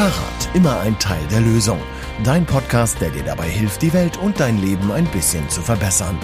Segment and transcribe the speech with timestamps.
[0.00, 1.78] Fahrrad, immer ein Teil der Lösung.
[2.24, 6.18] Dein Podcast, der dir dabei hilft, die Welt und dein Leben ein bisschen zu verbessern.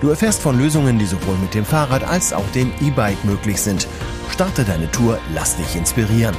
[0.00, 3.86] Du erfährst von Lösungen, die sowohl mit dem Fahrrad als auch dem E-Bike möglich sind.
[4.30, 6.34] Starte deine Tour, lass dich inspirieren.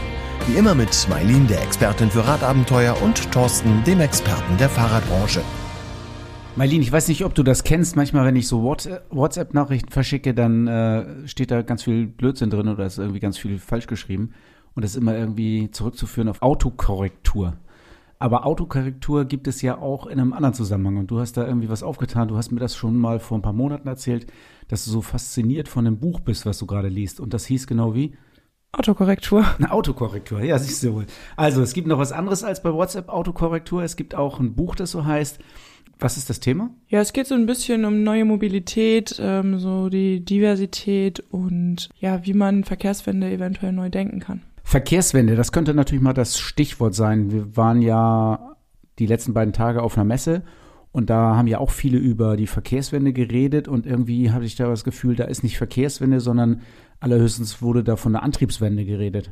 [0.48, 5.44] Wie immer mit Mailin, der Expertin für Radabenteuer, und Thorsten, dem Experten der Fahrradbranche.
[6.58, 7.96] Mailin, ich weiß nicht, ob du das kennst.
[7.96, 12.86] Manchmal, wenn ich so WhatsApp-Nachrichten verschicke, dann äh, steht da ganz viel Blödsinn drin oder
[12.86, 14.34] ist irgendwie ganz viel falsch geschrieben.
[14.76, 17.54] Und das ist immer irgendwie zurückzuführen auf Autokorrektur.
[18.20, 20.98] Aber Autokorrektur gibt es ja auch in einem anderen Zusammenhang.
[20.98, 22.28] Und du hast da irgendwie was aufgetan.
[22.28, 24.28] Du hast mir das schon mal vor ein paar Monaten erzählt,
[24.68, 27.20] dass du so fasziniert von dem Buch bist, was du gerade liest.
[27.20, 28.16] Und das hieß genau wie?
[28.72, 29.46] Autokorrektur.
[29.58, 31.06] Eine Autokorrektur, ja, siehst du wohl.
[31.36, 33.84] Also, es gibt noch was anderes als bei WhatsApp Autokorrektur.
[33.84, 35.40] Es gibt auch ein Buch, das so heißt.
[35.98, 36.72] Was ist das Thema?
[36.90, 42.26] Ja, es geht so ein bisschen um neue Mobilität, ähm, so die Diversität und ja,
[42.26, 44.42] wie man Verkehrswende eventuell neu denken kann.
[44.76, 47.32] Verkehrswende, das könnte natürlich mal das Stichwort sein.
[47.32, 48.58] Wir waren ja
[49.00, 50.44] die letzten beiden Tage auf einer Messe
[50.92, 54.68] und da haben ja auch viele über die Verkehrswende geredet und irgendwie habe ich da
[54.68, 56.62] das Gefühl, da ist nicht Verkehrswende, sondern
[57.00, 59.32] allerhöchstens wurde da von der Antriebswende geredet.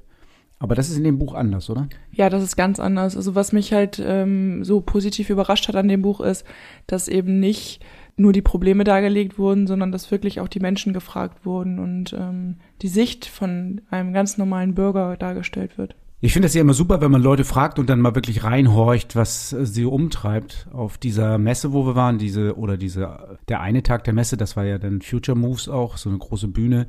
[0.59, 1.89] Aber das ist in dem Buch anders, oder?
[2.14, 3.17] Ja, das ist ganz anders.
[3.17, 6.45] Also was mich halt ähm, so positiv überrascht hat an dem Buch ist,
[6.88, 7.84] dass eben nicht
[8.16, 12.58] nur die Probleme dargelegt wurden, sondern dass wirklich auch die Menschen gefragt wurden und ähm,
[12.81, 15.95] die Sicht von einem ganz normalen Bürger dargestellt wird.
[16.22, 19.17] Ich finde es ja immer super, wenn man Leute fragt und dann mal wirklich reinhorcht,
[19.17, 20.70] was sie umtreibt.
[20.72, 24.55] Auf dieser Messe, wo wir waren, diese oder diese der eine Tag der Messe, das
[24.55, 26.88] war ja dann Future Moves auch, so eine große Bühne.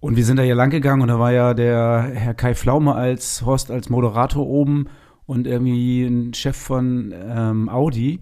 [0.00, 2.94] Und wir sind da ja lang gegangen und da war ja der Herr Kai Flaume
[2.94, 4.86] als Horst als Moderator oben
[5.26, 8.20] und irgendwie ein Chef von ähm, Audi.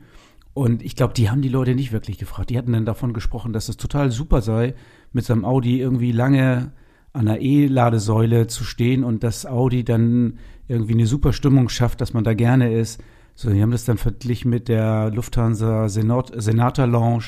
[0.58, 2.50] Und ich glaube, die haben die Leute nicht wirklich gefragt.
[2.50, 4.74] Die hatten dann davon gesprochen, dass es total super sei,
[5.12, 6.72] mit seinem Audi irgendwie lange
[7.12, 12.12] an der E-Ladesäule zu stehen und dass Audi dann irgendwie eine super Stimmung schafft, dass
[12.12, 13.00] man da gerne ist.
[13.36, 17.26] So, die haben das dann verglichen mit der Lufthansa Senat Senator Lounge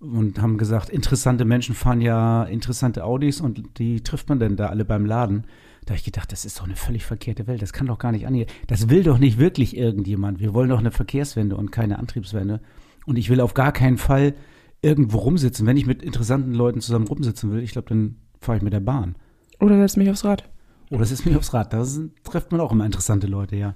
[0.00, 4.68] und haben gesagt, interessante Menschen fahren ja interessante Audis und die trifft man dann da
[4.68, 5.44] alle beim Laden.
[5.84, 7.60] Da habe ich gedacht, das ist doch eine völlig verkehrte Welt.
[7.60, 8.48] Das kann doch gar nicht angehen.
[8.68, 10.38] Das will doch nicht wirklich irgendjemand.
[10.40, 12.60] Wir wollen doch eine Verkehrswende und keine Antriebswende.
[13.04, 14.34] Und ich will auf gar keinen Fall
[14.80, 15.66] irgendwo rumsitzen.
[15.66, 18.80] Wenn ich mit interessanten Leuten zusammen rumsitzen will, ich glaube, dann fahre ich mit der
[18.80, 19.16] Bahn.
[19.60, 20.48] Oder setzt mich aufs Rad.
[20.90, 21.72] Oder setzt mich aufs Rad.
[21.72, 21.84] Da
[22.24, 23.74] trifft man auch immer interessante Leute, ja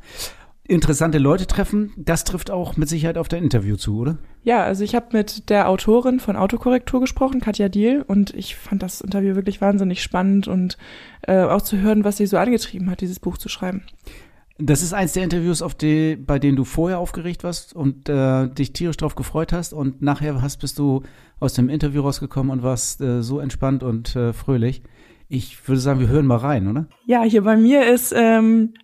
[0.68, 4.18] interessante Leute treffen, das trifft auch mit Sicherheit auf dein Interview zu, oder?
[4.42, 8.82] Ja, also ich habe mit der Autorin von Autokorrektur gesprochen, Katja Diel, und ich fand
[8.82, 10.76] das Interview wirklich wahnsinnig spannend und
[11.22, 13.82] äh, auch zu hören, was sie so angetrieben hat, dieses Buch zu schreiben.
[14.58, 18.48] Das ist eins der Interviews, auf die, bei denen du vorher aufgeregt warst und äh,
[18.48, 21.02] dich tierisch drauf gefreut hast und nachher hast, bist du
[21.40, 24.82] aus dem Interview rausgekommen und warst äh, so entspannt und äh, fröhlich.
[25.28, 26.86] Ich würde sagen, wir hören mal rein, oder?
[27.04, 28.74] Ja, hier bei mir ist ähm,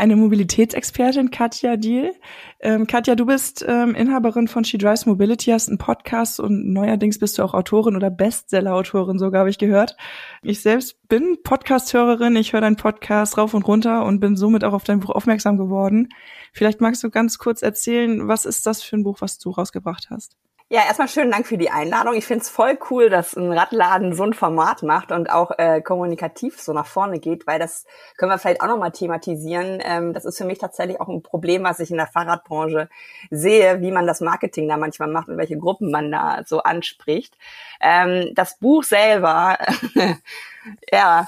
[0.00, 2.14] eine Mobilitätsexpertin, Katja Diel.
[2.58, 7.18] Ähm, Katja, du bist ähm, Inhaberin von She Drives Mobility, hast einen Podcast und neuerdings
[7.18, 9.96] bist du auch Autorin oder Bestseller-Autorin, sogar habe ich gehört.
[10.42, 14.72] Ich selbst bin Podcast-Hörerin, ich höre deinen Podcast rauf und runter und bin somit auch
[14.72, 16.08] auf dein Buch aufmerksam geworden.
[16.54, 20.08] Vielleicht magst du ganz kurz erzählen, was ist das für ein Buch, was du rausgebracht
[20.08, 20.34] hast?
[20.72, 22.14] Ja, erstmal schönen Dank für die Einladung.
[22.14, 25.80] Ich finde es voll cool, dass ein Radladen so ein Format macht und auch äh,
[25.80, 27.86] kommunikativ so nach vorne geht, weil das
[28.16, 29.82] können wir vielleicht auch nochmal thematisieren.
[29.84, 32.88] Ähm, das ist für mich tatsächlich auch ein Problem, was ich in der Fahrradbranche
[33.32, 37.36] sehe, wie man das Marketing da manchmal macht und welche Gruppen man da so anspricht.
[37.80, 39.58] Ähm, das Buch selber,
[40.92, 41.26] ja,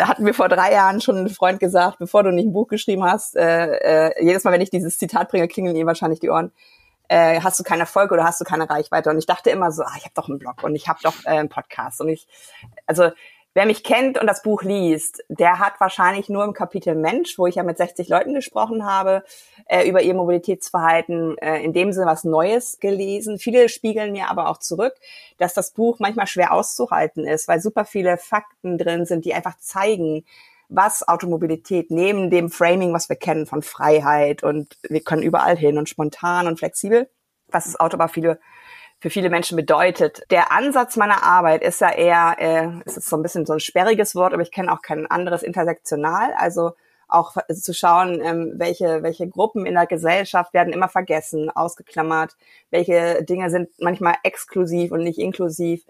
[0.00, 3.04] hatten wir vor drei Jahren schon ein Freund gesagt, bevor du nicht ein Buch geschrieben
[3.04, 6.50] hast, äh, äh, jedes Mal, wenn ich dieses Zitat bringe, klingeln ihm wahrscheinlich die Ohren
[7.10, 9.10] äh, hast du keinen Erfolg oder hast du keine Reichweite?
[9.10, 11.24] Und ich dachte immer so, ah, ich habe doch einen Blog und ich habe doch
[11.24, 12.00] äh, einen Podcast.
[12.00, 12.28] Und ich,
[12.86, 13.10] also
[13.52, 17.48] wer mich kennt und das Buch liest, der hat wahrscheinlich nur im Kapitel Mensch, wo
[17.48, 19.24] ich ja mit 60 Leuten gesprochen habe,
[19.66, 23.40] äh, über ihr Mobilitätsverhalten äh, in dem Sinne was Neues gelesen.
[23.40, 24.94] Viele spiegeln mir aber auch zurück,
[25.36, 29.58] dass das Buch manchmal schwer auszuhalten ist, weil super viele Fakten drin sind, die einfach
[29.58, 30.24] zeigen,
[30.70, 35.76] was Automobilität neben dem Framing, was wir kennen von Freiheit und wir können überall hin
[35.76, 37.10] und spontan und flexibel,
[37.48, 38.40] was das Auto aber viele
[39.00, 40.22] für viele Menschen bedeutet.
[40.30, 43.60] Der Ansatz meiner Arbeit ist ja eher, äh, es ist so ein bisschen so ein
[43.60, 46.34] sperriges Wort, aber ich kenne auch kein anderes intersektional.
[46.36, 46.72] Also
[47.08, 52.36] auch zu schauen, ähm, welche, welche Gruppen in der Gesellschaft werden immer vergessen, ausgeklammert,
[52.70, 55.84] welche Dinge sind manchmal exklusiv und nicht inklusiv.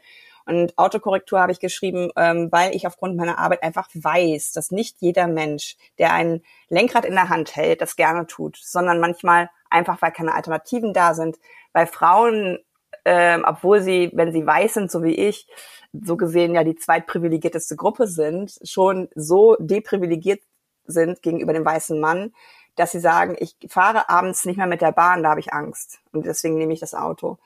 [0.50, 4.96] Und Autokorrektur habe ich geschrieben, ähm, weil ich aufgrund meiner Arbeit einfach weiß, dass nicht
[4.98, 10.02] jeder Mensch, der ein Lenkrad in der Hand hält, das gerne tut, sondern manchmal einfach,
[10.02, 11.38] weil keine Alternativen da sind,
[11.72, 12.58] weil Frauen,
[13.04, 15.46] ähm, obwohl sie, wenn sie weiß sind, so wie ich,
[15.92, 20.42] so gesehen ja die zweitprivilegierteste Gruppe sind, schon so deprivilegiert
[20.84, 22.34] sind gegenüber dem weißen Mann,
[22.74, 26.00] dass sie sagen, ich fahre abends nicht mehr mit der Bahn, da habe ich Angst.
[26.12, 27.38] Und deswegen nehme ich das Auto.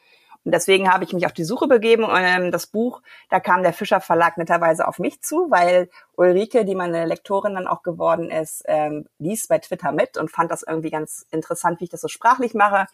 [0.44, 3.00] Und deswegen habe ich mich auf die Suche begeben und ähm, das Buch,
[3.30, 7.66] da kam der Fischer Verlag netterweise auf mich zu, weil Ulrike, die meine Lektorin dann
[7.66, 11.84] auch geworden ist, ähm, liest bei Twitter mit und fand das irgendwie ganz interessant, wie
[11.84, 12.86] ich das so sprachlich mache.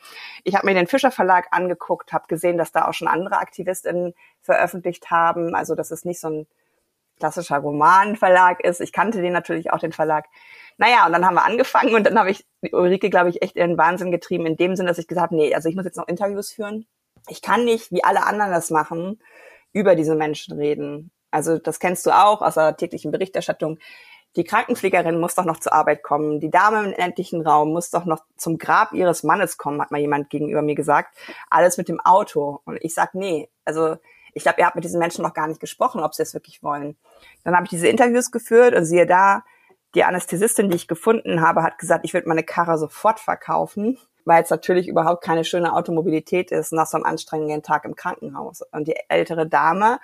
[0.45, 4.15] Ich habe mir den Fischer Verlag angeguckt, habe gesehen, dass da auch schon andere Aktivistinnen
[4.41, 5.57] veröffentlicht haben.
[5.57, 6.47] Also dass es nicht so ein
[7.19, 8.81] klassischer Romanverlag ist.
[8.81, 10.27] Ich kannte den natürlich auch, den Verlag.
[10.79, 13.71] Naja, und dann haben wir angefangen und dann habe ich Ulrike, glaube ich, echt in
[13.71, 15.97] den Wahnsinn getrieben, in dem Sinn, dass ich gesagt habe, nee, also ich muss jetzt
[15.97, 16.87] noch Interviews führen
[17.29, 19.21] ich kann nicht, wie alle anderen das machen,
[19.73, 21.11] über diese Menschen reden.
[21.31, 23.79] Also das kennst du auch aus der täglichen Berichterstattung.
[24.37, 26.41] Die Krankenpflegerin muss doch noch zur Arbeit kommen.
[26.41, 30.01] Die Dame im endlichen Raum muss doch noch zum Grab ihres Mannes kommen, hat mal
[30.01, 31.17] jemand gegenüber mir gesagt.
[31.51, 32.61] Alles mit dem Auto.
[32.65, 33.97] Und ich sag, nee, also
[34.33, 36.63] ich glaube, ihr habt mit diesen Menschen noch gar nicht gesprochen, ob sie es wirklich
[36.63, 36.97] wollen.
[37.43, 39.45] Dann habe ich diese Interviews geführt und siehe da,
[39.97, 43.99] die Anästhesistin, die ich gefunden habe, hat gesagt, ich würde meine Karre sofort verkaufen
[44.31, 48.63] weil es natürlich überhaupt keine schöne Automobilität ist nach so einem anstrengenden Tag im Krankenhaus.
[48.71, 49.99] Und die ältere Dame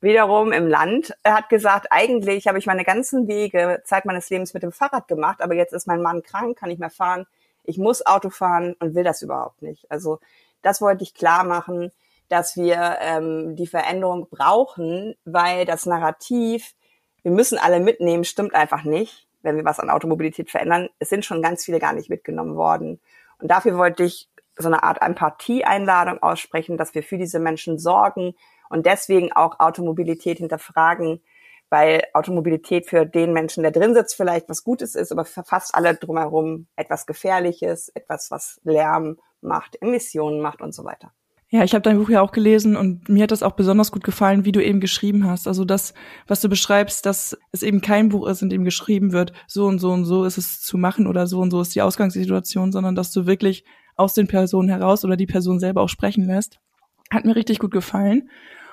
[0.00, 4.62] wiederum im Land hat gesagt, eigentlich habe ich meine ganzen Wege Zeit meines Lebens mit
[4.62, 7.26] dem Fahrrad gemacht, aber jetzt ist mein Mann krank, kann nicht mehr fahren.
[7.64, 9.90] Ich muss Auto fahren und will das überhaupt nicht.
[9.90, 10.20] Also
[10.62, 11.90] das wollte ich klar machen,
[12.28, 16.74] dass wir ähm, die Veränderung brauchen, weil das Narrativ,
[17.22, 20.88] wir müssen alle mitnehmen, stimmt einfach nicht, wenn wir was an Automobilität verändern.
[21.00, 23.00] Es sind schon ganz viele gar nicht mitgenommen worden.
[23.42, 28.34] Und dafür wollte ich so eine Art Empathie-Einladung aussprechen, dass wir für diese Menschen sorgen
[28.70, 31.20] und deswegen auch Automobilität hinterfragen,
[31.68, 35.74] weil Automobilität für den Menschen, der drin sitzt, vielleicht was Gutes ist, aber für fast
[35.74, 41.12] alle drumherum etwas Gefährliches, etwas, was Lärm macht, Emissionen macht und so weiter.
[41.54, 44.02] Ja, ich habe dein Buch ja auch gelesen und mir hat das auch besonders gut
[44.02, 45.46] gefallen, wie du eben geschrieben hast.
[45.46, 45.92] Also das,
[46.26, 49.78] was du beschreibst, dass es eben kein Buch ist, in dem geschrieben wird, so und
[49.78, 52.94] so und so ist es zu machen oder so und so ist die Ausgangssituation, sondern
[52.94, 53.66] dass du wirklich
[53.96, 56.58] aus den Personen heraus oder die Person selber auch sprechen lässt.
[57.10, 58.30] Hat mir richtig gut gefallen.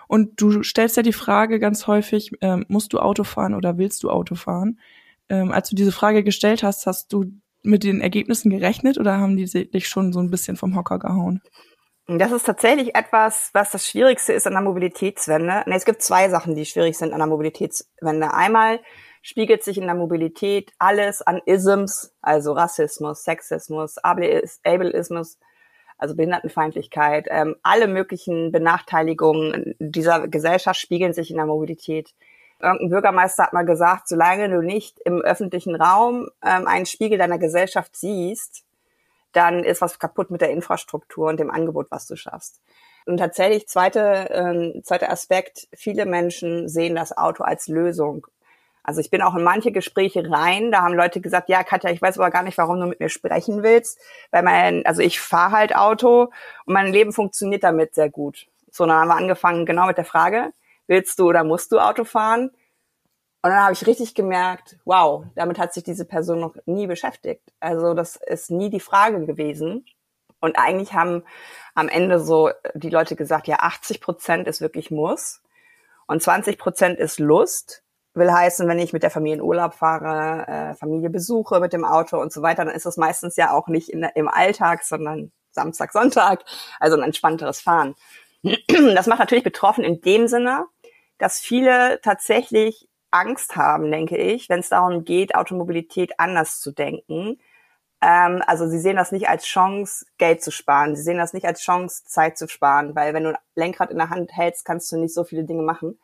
[0.08, 4.04] Und du stellst ja die Frage ganz häufig, ähm, musst du Auto fahren oder willst
[4.04, 4.80] du Auto fahren?
[5.28, 7.25] Ähm, als du diese Frage gestellt hast, hast du
[7.62, 11.42] mit den Ergebnissen gerechnet oder haben die dich schon so ein bisschen vom Hocker gehauen?
[12.18, 15.62] Das ist tatsächlich etwas, was das Schwierigste ist an der Mobilitätswende.
[15.68, 18.34] Nee, es gibt zwei Sachen, die schwierig sind an der Mobilitätswende.
[18.34, 18.80] Einmal
[19.22, 25.38] spiegelt sich in der Mobilität alles an Isms, also Rassismus, Sexismus, Ableismus,
[26.00, 32.16] also Behindertenfeindlichkeit, ähm, alle möglichen Benachteiligungen dieser Gesellschaft spiegeln sich in der Mobilität.
[32.60, 37.38] Irgendein Bürgermeister hat mal gesagt, solange du nicht im öffentlichen Raum ähm, einen Spiegel deiner
[37.38, 38.64] Gesellschaft siehst,
[39.31, 42.62] dann ist was kaputt mit der Infrastruktur und dem Angebot, was du schaffst.
[43.06, 48.28] Und tatsächlich, zweite, äh, zweiter Aspekt, viele Menschen sehen das Auto als Lösung.
[48.84, 52.02] Also ich bin auch in manche Gespräche rein, da haben Leute gesagt, ja, Katja, ich
[52.02, 54.00] weiß aber gar nicht, warum du mit mir sprechen willst,
[54.31, 56.32] weil mein, also ich fahre halt Auto
[56.66, 58.48] und mein Leben funktioniert damit sehr gut.
[58.72, 60.54] So, dann haben wir angefangen genau mit der Frage,
[60.88, 62.52] willst du oder musst du Auto fahren?
[63.41, 67.53] Und dann habe ich richtig gemerkt, wow, damit hat sich diese Person noch nie beschäftigt.
[67.62, 69.86] Also das ist nie die Frage gewesen.
[70.41, 71.24] Und eigentlich haben
[71.74, 75.41] am Ende so die Leute gesagt, ja, 80 Prozent ist wirklich Muss
[76.07, 77.83] und 20 Prozent ist Lust.
[78.13, 81.86] Will heißen, wenn ich mit der Familie in Urlaub fahre, äh, Familie besuche mit dem
[81.86, 85.31] Auto und so weiter, dann ist das meistens ja auch nicht in, im Alltag, sondern
[85.51, 86.43] Samstag, Sonntag,
[86.79, 87.96] also ein entspannteres Fahren.
[88.77, 90.65] Das macht natürlich betroffen in dem Sinne,
[91.17, 97.39] dass viele tatsächlich Angst haben, denke ich, wenn es darum geht, Automobilität anders zu denken.
[98.01, 100.96] Ähm, also sie sehen das nicht als Chance, Geld zu sparen.
[100.96, 103.98] Sie sehen das nicht als Chance, Zeit zu sparen, weil wenn du ein Lenkrad in
[103.98, 106.00] der Hand hältst, kannst du nicht so viele Dinge machen.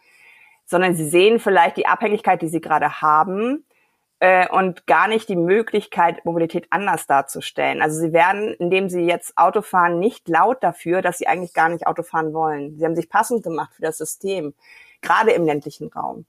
[0.65, 3.65] Sondern sie sehen vielleicht die Abhängigkeit, die sie gerade haben
[4.19, 7.81] äh, und gar nicht die Möglichkeit, Mobilität anders darzustellen.
[7.81, 11.69] Also sie werden, indem sie jetzt Auto fahren, nicht laut dafür, dass sie eigentlich gar
[11.69, 12.77] nicht Auto fahren wollen.
[12.77, 14.53] Sie haben sich passend gemacht für das System,
[15.01, 16.25] gerade im ländlichen Raum.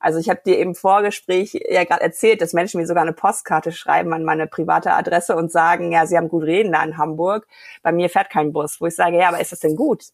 [0.00, 3.72] Also ich habe dir im Vorgespräch ja gerade erzählt, dass Menschen mir sogar eine Postkarte
[3.72, 7.46] schreiben an meine private Adresse und sagen, ja, sie haben gut reden da in Hamburg.
[7.82, 8.80] Bei mir fährt kein Bus.
[8.80, 10.04] Wo ich sage, ja, aber ist das denn gut?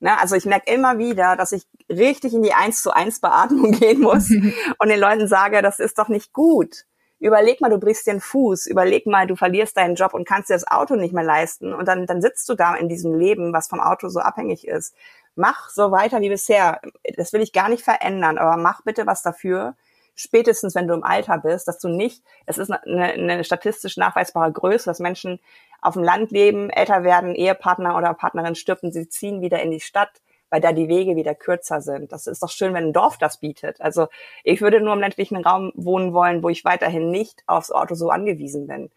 [0.00, 0.18] Ne?
[0.18, 4.00] Also ich merke immer wieder, dass ich richtig in die eins zu eins Beatmung gehen
[4.00, 4.30] muss
[4.78, 6.84] und den Leuten sage, das ist doch nicht gut.
[7.18, 8.66] Überleg mal, du brichst den Fuß.
[8.66, 11.72] Überleg mal, du verlierst deinen Job und kannst dir das Auto nicht mehr leisten.
[11.72, 14.94] Und dann, dann sitzt du da in diesem Leben, was vom Auto so abhängig ist
[15.36, 16.80] mach so weiter wie bisher.
[17.16, 19.76] Das will ich gar nicht verändern, aber mach bitte was dafür,
[20.14, 24.50] spätestens wenn du im Alter bist, dass du nicht, es ist eine, eine statistisch nachweisbare
[24.50, 25.38] Größe, dass Menschen
[25.80, 29.80] auf dem Land leben, älter werden, Ehepartner oder Partnerin stirbt sie ziehen wieder in die
[29.80, 32.12] Stadt, weil da die Wege wieder kürzer sind.
[32.12, 33.80] Das ist doch schön, wenn ein Dorf das bietet.
[33.80, 34.08] Also
[34.42, 38.10] ich würde nur im ländlichen Raum wohnen wollen, wo ich weiterhin nicht aufs Auto so
[38.10, 38.90] angewiesen bin.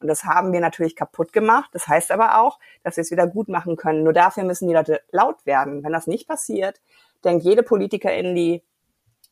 [0.00, 1.70] Und das haben wir natürlich kaputt gemacht.
[1.72, 4.02] Das heißt aber auch, dass wir es wieder gut machen können.
[4.02, 5.82] Nur dafür müssen die Leute laut werden.
[5.82, 6.80] Wenn das nicht passiert,
[7.24, 8.62] denkt jede Politikerin, die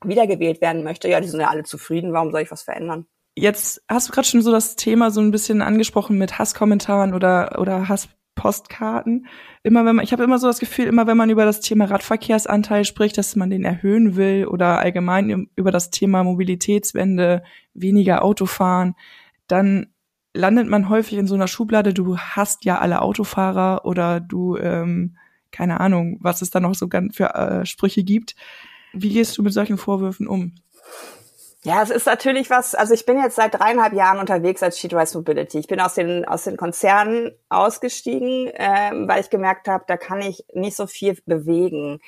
[0.05, 3.07] wiedergewählt werden möchte, ja, die sind ja alle zufrieden, warum soll ich was verändern?
[3.35, 7.59] Jetzt hast du gerade schon so das Thema so ein bisschen angesprochen mit Hasskommentaren oder,
[7.59, 9.27] oder Hasspostkarten.
[9.63, 11.87] Immer wenn man, ich habe immer so das Gefühl, immer wenn man über das Thema
[11.87, 17.43] Radverkehrsanteil spricht, dass man den erhöhen will oder allgemein über das Thema Mobilitätswende,
[17.73, 18.97] weniger Autofahren,
[19.47, 19.92] dann
[20.35, 25.17] landet man häufig in so einer Schublade, du hast ja alle Autofahrer oder du, ähm,
[25.51, 28.35] keine Ahnung, was es da noch so für äh, Sprüche gibt.
[28.93, 30.55] Wie gehst du mit solchen Vorwürfen um?
[31.65, 35.17] Ja, es ist natürlich was, also ich bin jetzt seit dreieinhalb Jahren unterwegs als Sheetrise
[35.17, 35.61] Mobility.
[35.61, 40.21] Ich bin aus den, aus den Konzernen ausgestiegen, ähm, weil ich gemerkt habe, da kann
[40.21, 42.01] ich nicht so viel bewegen.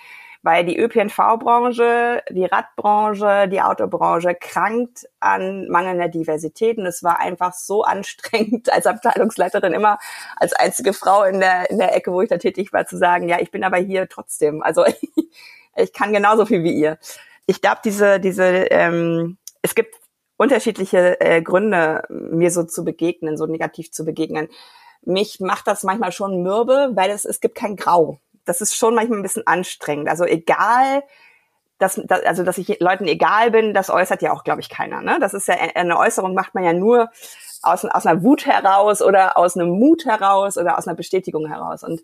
[0.44, 6.76] Weil die ÖPNV-Branche, die Radbranche, die Autobranche krankt an mangelnder Diversität.
[6.76, 9.98] Und es war einfach so anstrengend, als Abteilungsleiterin immer
[10.36, 13.26] als einzige Frau in der, in der Ecke, wo ich da tätig war, zu sagen,
[13.26, 14.62] ja, ich bin aber hier trotzdem.
[14.62, 14.84] Also
[15.76, 16.98] ich, kann genauso viel wie ihr.
[17.46, 19.94] Ich glaube, diese, diese ähm, es gibt
[20.36, 24.48] unterschiedliche äh, Gründe, mir so zu begegnen, so negativ zu begegnen.
[25.00, 28.20] Mich macht das manchmal schon mürbe, weil es, es gibt kein Grau.
[28.44, 30.08] Das ist schon manchmal ein bisschen anstrengend.
[30.08, 31.02] Also egal,
[31.78, 35.00] dass, dass, also dass ich Leuten egal bin, das äußert ja auch, glaube ich, keiner.
[35.00, 35.18] Ne?
[35.20, 37.10] Das ist ja eine Äußerung, macht man ja nur
[37.62, 41.82] aus, aus einer Wut heraus oder aus einem Mut heraus oder aus einer Bestätigung heraus.
[41.82, 42.02] Und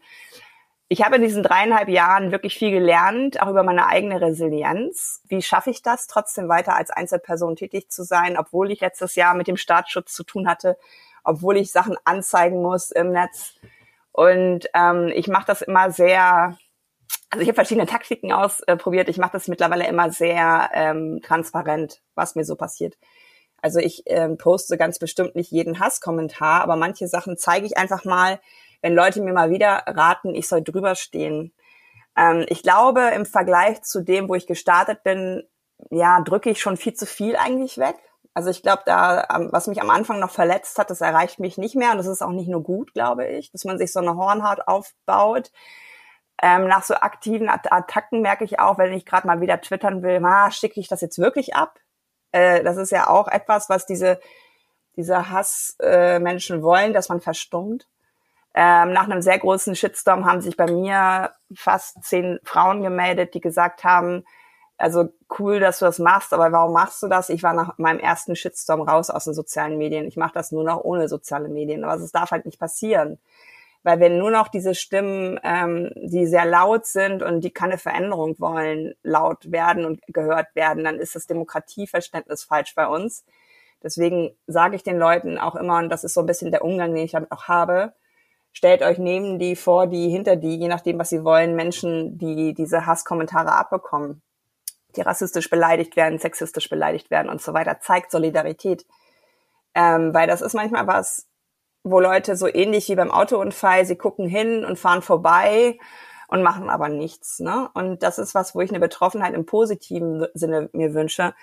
[0.88, 5.22] ich habe in diesen dreieinhalb Jahren wirklich viel gelernt, auch über meine eigene Resilienz.
[5.28, 9.34] Wie schaffe ich das, trotzdem weiter als Einzelperson tätig zu sein, obwohl ich letztes Jahr
[9.34, 10.76] mit dem Staatsschutz zu tun hatte,
[11.22, 13.54] obwohl ich Sachen anzeigen muss im Netz.
[14.12, 16.56] Und ähm, ich mache das immer sehr,
[17.30, 19.08] also ich habe verschiedene Taktiken ausprobiert.
[19.08, 22.96] Ich mache das mittlerweile immer sehr ähm, transparent, was mir so passiert.
[23.62, 28.04] Also ich ähm, poste ganz bestimmt nicht jeden Hasskommentar, aber manche Sachen zeige ich einfach
[28.04, 28.40] mal,
[28.82, 31.52] wenn Leute mir mal wieder raten, ich soll drüber stehen.
[32.16, 35.42] Ähm, ich glaube, im Vergleich zu dem, wo ich gestartet bin,
[35.90, 37.96] ja, drücke ich schon viel zu viel eigentlich weg.
[38.34, 41.74] Also ich glaube, da, was mich am Anfang noch verletzt hat, das erreicht mich nicht
[41.74, 41.90] mehr.
[41.92, 44.66] Und das ist auch nicht nur gut, glaube ich, dass man sich so eine Hornhaut
[44.68, 45.50] aufbaut.
[46.42, 50.22] Ähm, nach so aktiven Attacken merke ich auch, wenn ich gerade mal wieder twittern will,
[50.52, 51.78] schicke ich das jetzt wirklich ab?
[52.32, 54.20] Äh, das ist ja auch etwas, was diese,
[54.96, 57.88] diese Hassmenschen äh, wollen, dass man verstummt.
[58.54, 63.40] Ähm, nach einem sehr großen Shitstorm haben sich bei mir fast zehn Frauen gemeldet, die
[63.40, 64.24] gesagt haben,
[64.80, 67.28] also cool, dass du das machst, aber warum machst du das?
[67.28, 70.06] Ich war nach meinem ersten Shitstorm raus aus den sozialen Medien.
[70.06, 71.84] Ich mache das nur noch ohne soziale Medien.
[71.84, 73.18] Aber es darf halt nicht passieren.
[73.82, 78.38] Weil wenn nur noch diese Stimmen, ähm, die sehr laut sind und die keine Veränderung
[78.38, 83.24] wollen, laut werden und gehört werden, dann ist das Demokratieverständnis falsch bei uns.
[83.82, 86.94] Deswegen sage ich den Leuten auch immer, und das ist so ein bisschen der Umgang,
[86.94, 87.92] den ich damit auch habe,
[88.52, 92.54] stellt euch neben die vor, die hinter die, je nachdem, was sie wollen, Menschen, die
[92.54, 94.22] diese Hasskommentare abbekommen,
[94.96, 98.86] die rassistisch beleidigt werden, sexistisch beleidigt werden und so weiter, zeigt Solidarität.
[99.74, 101.28] Ähm, weil das ist manchmal was,
[101.82, 105.78] wo Leute so ähnlich wie beim Autounfall, sie gucken hin und fahren vorbei
[106.28, 107.40] und machen aber nichts.
[107.40, 107.70] Ne?
[107.74, 111.34] Und das ist was, wo ich eine Betroffenheit im positiven Sinne mir wünsche.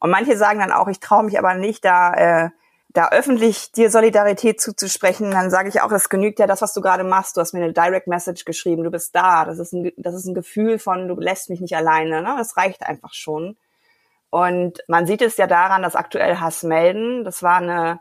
[0.00, 2.50] Und manche sagen dann auch, ich traue mich aber nicht, da äh,
[2.92, 6.80] da öffentlich dir Solidarität zuzusprechen, dann sage ich auch, es genügt ja das, was du
[6.80, 7.36] gerade machst.
[7.36, 9.44] Du hast mir eine Direct Message geschrieben, du bist da.
[9.44, 12.20] Das ist ein, das ist ein Gefühl von, du lässt mich nicht alleine.
[12.22, 12.34] Ne?
[12.36, 13.56] Das reicht einfach schon.
[14.30, 17.24] Und man sieht es ja daran, dass aktuell Hass melden.
[17.24, 18.00] Das war eine,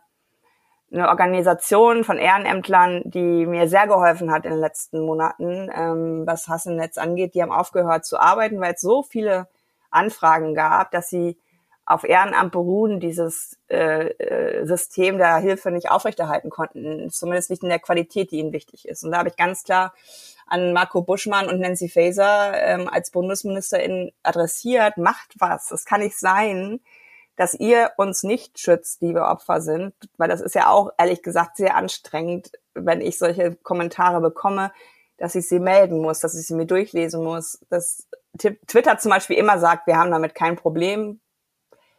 [0.91, 6.47] eine Organisation von Ehrenämtlern, die mir sehr geholfen hat in den letzten Monaten, ähm, was
[6.47, 7.35] Hass im Netz angeht.
[7.35, 9.47] Die haben aufgehört zu arbeiten, weil es so viele
[9.91, 11.37] Anfragen gab, dass sie
[11.89, 17.69] auf Ehrenamt beruhen, dieses äh, äh, System der Hilfe nicht aufrechterhalten konnten, zumindest nicht in
[17.69, 19.03] der Qualität, die ihnen wichtig ist.
[19.03, 19.95] Und da habe ich ganz klar
[20.45, 25.71] an Marco Buschmann und Nancy Faeser ähm, als Bundesministerin adressiert, macht was.
[25.71, 26.79] Es kann nicht sein,
[27.35, 31.23] dass ihr uns nicht schützt, die wir Opfer sind, weil das ist ja auch ehrlich
[31.23, 34.71] gesagt sehr anstrengend, wenn ich solche Kommentare bekomme,
[35.17, 39.37] dass ich sie melden muss, dass ich sie mir durchlesen muss, dass Twitter zum Beispiel
[39.37, 41.19] immer sagt, wir haben damit kein Problem,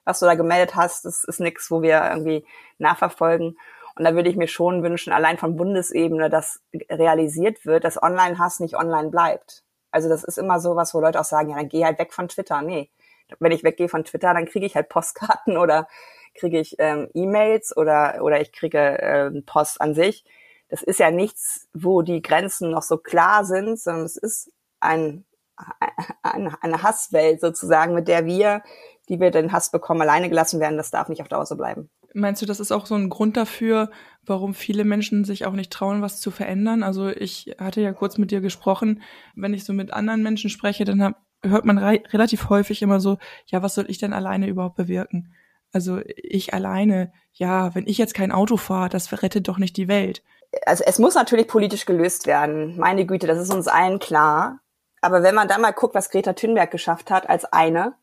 [0.04, 2.44] was du da gemeldet hast, das ist nichts, wo wir irgendwie
[2.78, 3.56] nachverfolgen.
[3.96, 8.60] Und da würde ich mir schon wünschen, allein von Bundesebene, dass realisiert wird, dass Online-Hass
[8.60, 9.64] nicht online bleibt.
[9.90, 12.12] Also das ist immer so was, wo Leute auch sagen, ja, dann geh halt weg
[12.12, 12.62] von Twitter.
[12.62, 12.90] Nee,
[13.38, 15.88] wenn ich weggehe von Twitter, dann kriege ich halt Postkarten oder
[16.34, 20.24] kriege ich ähm, E-Mails oder, oder ich kriege ähm, Post an sich.
[20.68, 25.24] Das ist ja nichts, wo die Grenzen noch so klar sind, sondern es ist ein,
[26.22, 28.62] eine, eine Hasswelt sozusagen, mit der wir
[29.10, 31.90] die wir den Hass bekommen, alleine gelassen werden, das darf nicht auf Dauer so bleiben.
[32.14, 33.90] Meinst du, das ist auch so ein Grund dafür,
[34.24, 36.82] warum viele Menschen sich auch nicht trauen, was zu verändern?
[36.82, 39.02] Also ich hatte ja kurz mit dir gesprochen,
[39.34, 43.00] wenn ich so mit anderen Menschen spreche, dann hab, hört man re relativ häufig immer
[43.00, 45.34] so, ja, was soll ich denn alleine überhaupt bewirken?
[45.72, 49.88] Also ich alleine, ja, wenn ich jetzt kein Auto fahre, das rettet doch nicht die
[49.88, 50.22] Welt.
[50.66, 52.76] Also es muss natürlich politisch gelöst werden.
[52.76, 54.60] Meine Güte, das ist uns allen klar.
[55.00, 57.94] Aber wenn man da mal guckt, was Greta Thunberg geschafft hat als eine,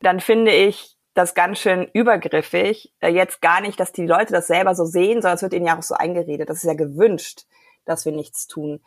[0.00, 2.92] dann finde ich das ganz schön übergriffig.
[3.00, 5.66] Äh, jetzt gar nicht, dass die Leute das selber so sehen, sondern es wird ihnen
[5.66, 6.48] ja auch so eingeredet.
[6.48, 7.44] Das ist ja gewünscht,
[7.84, 8.80] dass wir nichts tun.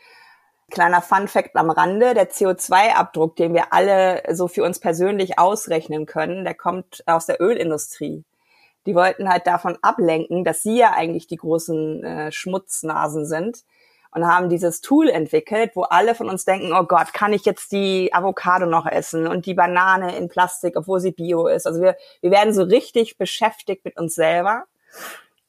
[0.72, 6.06] Kleiner Fun Fact am Rande, der CO2-Abdruck, den wir alle so für uns persönlich ausrechnen
[6.06, 8.24] können, der kommt aus der Ölindustrie.
[8.86, 13.64] Die wollten halt davon ablenken, dass sie ja eigentlich die großen äh, Schmutznasen sind
[14.14, 17.72] und haben dieses Tool entwickelt, wo alle von uns denken, oh Gott, kann ich jetzt
[17.72, 21.66] die Avocado noch essen und die Banane in Plastik, obwohl sie bio ist.
[21.66, 24.66] Also wir, wir werden so richtig beschäftigt mit uns selber.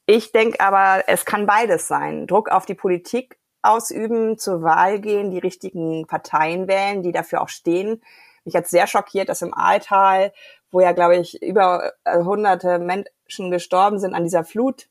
[0.06, 2.26] Ich denke aber, es kann beides sein.
[2.26, 7.48] Druck auf die Politik ausüben, zur Wahl gehen, die richtigen Parteien wählen, die dafür auch
[7.48, 8.02] stehen.
[8.44, 10.32] Mich hat sehr schockiert, dass im Ahrtal,
[10.70, 14.88] wo ja, glaube ich, über äh, hunderte Menschen gestorben sind an dieser Flut,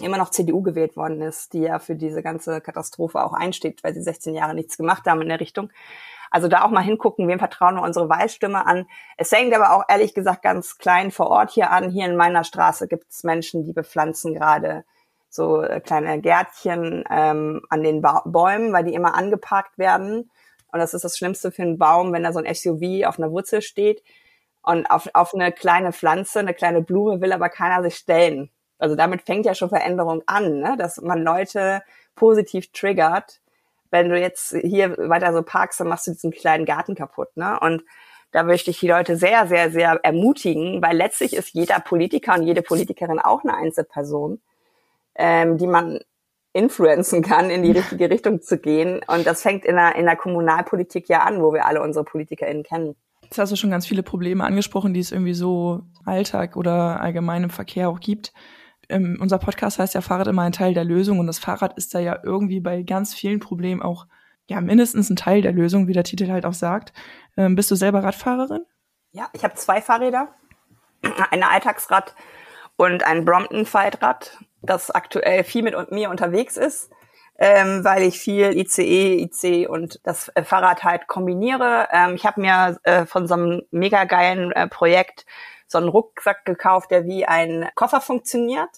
[0.00, 3.94] immer noch CDU gewählt worden ist, die ja für diese ganze Katastrophe auch einsteht, weil
[3.94, 5.70] sie 16 Jahre nichts gemacht haben in der Richtung.
[6.30, 8.86] Also da auch mal hingucken, wem vertrauen wir unsere Wahlstimme an.
[9.18, 11.90] Es hängt aber auch ehrlich gesagt ganz klein vor Ort hier an.
[11.90, 14.84] Hier in meiner Straße gibt es Menschen, die bepflanzen gerade
[15.28, 20.30] so äh, kleine Gärtchen ähm, an den ba Bäumen, weil die immer angeparkt werden.
[20.72, 23.30] Und das ist das Schlimmste für einen Baum, wenn da so ein SUV auf einer
[23.30, 24.02] Wurzel steht
[24.62, 28.50] und auf, auf eine kleine Pflanze, eine kleine Blume will aber keiner sich stellen.
[28.82, 30.74] Also damit fängt ja schon Veränderung an, ne?
[30.76, 31.82] dass man Leute
[32.16, 33.40] positiv triggert.
[33.92, 37.28] Wenn du jetzt hier weiter so parkst, dann machst du diesen kleinen Garten kaputt.
[37.36, 37.60] Ne?
[37.60, 37.84] Und
[38.32, 42.42] da möchte ich die Leute sehr, sehr, sehr ermutigen, weil letztlich ist jeder Politiker und
[42.42, 44.40] jede Politikerin auch eine Einzelperson,
[45.14, 46.00] ähm, die man
[46.52, 49.00] influenzen kann, in die richtige Richtung zu gehen.
[49.06, 52.64] Und das fängt in der, in der Kommunalpolitik ja an, wo wir alle unsere PolitikerInnen
[52.64, 52.96] kennen.
[53.22, 57.44] Jetzt hast du schon ganz viele Probleme angesprochen, die es irgendwie so Alltag oder allgemein
[57.44, 58.32] im Verkehr auch gibt
[58.92, 61.94] ähm, unser Podcast heißt ja Fahrrad immer ein Teil der Lösung und das Fahrrad ist
[61.94, 64.06] da ja irgendwie bei ganz vielen Problemen auch
[64.48, 66.92] ja mindestens ein Teil der Lösung, wie der Titel halt auch sagt.
[67.36, 68.64] Ähm, bist du selber Radfahrerin?
[69.12, 70.28] Ja, ich habe zwei Fahrräder,
[71.30, 72.14] ein Alltagsrad
[72.76, 76.90] und ein Brompton-Faltrad, das aktuell viel mit mir unterwegs ist,
[77.38, 81.88] ähm, weil ich viel ICE, IC und das äh, Fahrrad halt kombiniere.
[81.90, 85.26] Ähm, ich habe mir äh, von so einem mega geilen äh, Projekt
[85.72, 88.70] so einen Rucksack gekauft, der wie ein Koffer funktioniert.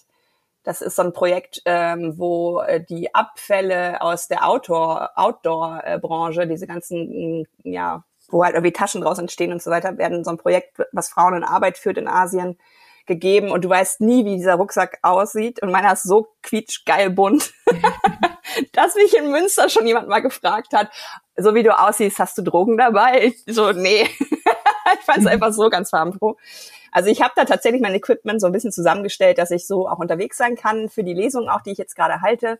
[0.63, 6.65] Das ist so ein Projekt, ähm, wo äh, die Abfälle aus der Outdoor, Outdoor-Branche, diese
[6.65, 10.81] ganzen, ja, wo halt irgendwie Taschen draus entstehen und so weiter, werden so ein Projekt,
[10.91, 12.57] was Frauen in Arbeit führt in Asien,
[13.05, 15.61] gegeben und du weißt nie, wie dieser Rucksack aussieht.
[15.61, 17.53] Und meiner ist so quietschgeil bunt,
[18.73, 20.89] dass mich in Münster schon jemand mal gefragt hat,
[21.37, 23.25] so wie du aussiehst, hast du Drogen dabei?
[23.25, 24.03] Ich so, nee.
[24.19, 26.37] ich fand es einfach so ganz farbenfroh.
[26.95, 29.99] Also ich habe da tatsächlich mein Equipment so ein bisschen zusammengestellt, dass ich so auch
[29.99, 32.57] unterwegs sein kann für die Lesung auch, die ich jetzt gerade halte.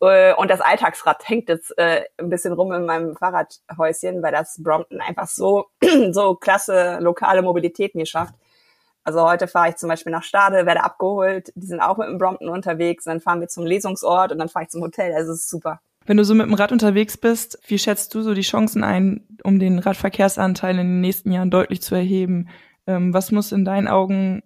[0.00, 4.60] Äh, und das Alltagsrad hängt jetzt äh, ein bisschen rum in meinem Fahrradhäuschen, weil das
[4.60, 5.66] Brompton einfach so,
[6.10, 8.34] so klasse lokale Mobilität mir schafft.
[9.04, 12.18] Also heute fahre ich zum Beispiel nach Stade, werde abgeholt, die sind auch mit dem
[12.18, 15.14] Brompton unterwegs, dann fahren wir zum Lesungsort und dann fahre ich zum Hotel.
[15.14, 15.78] Also es ist super.
[16.06, 19.28] Wenn du so mit dem Rad unterwegs bist, wie schätzt du so die Chancen ein,
[19.44, 22.48] um den Radverkehrsanteil in den nächsten Jahren deutlich zu erheben?
[22.90, 24.42] Ähm, was muss in deinen Augen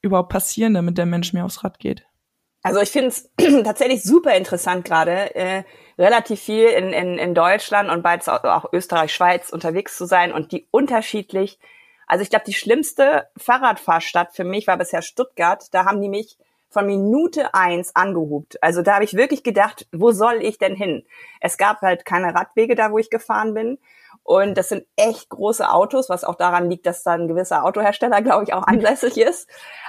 [0.00, 2.06] überhaupt passieren, damit der Mensch mehr aufs Rad geht?
[2.62, 3.30] Also ich finde es
[3.64, 5.64] tatsächlich super interessant gerade, äh,
[5.98, 10.52] relativ viel in, in, in Deutschland und bald auch Österreich, Schweiz unterwegs zu sein und
[10.52, 11.58] die unterschiedlich.
[12.06, 15.64] Also ich glaube, die schlimmste Fahrradfahrstadt für mich war bisher Stuttgart.
[15.72, 18.62] Da haben die mich von Minute eins angehubt.
[18.62, 21.04] Also da habe ich wirklich gedacht, wo soll ich denn hin?
[21.40, 23.78] Es gab halt keine Radwege da, wo ich gefahren bin.
[24.24, 28.22] Und das sind echt große Autos, was auch daran liegt, dass da ein gewisser Autohersteller,
[28.22, 29.48] glaube ich, auch ansässig ist.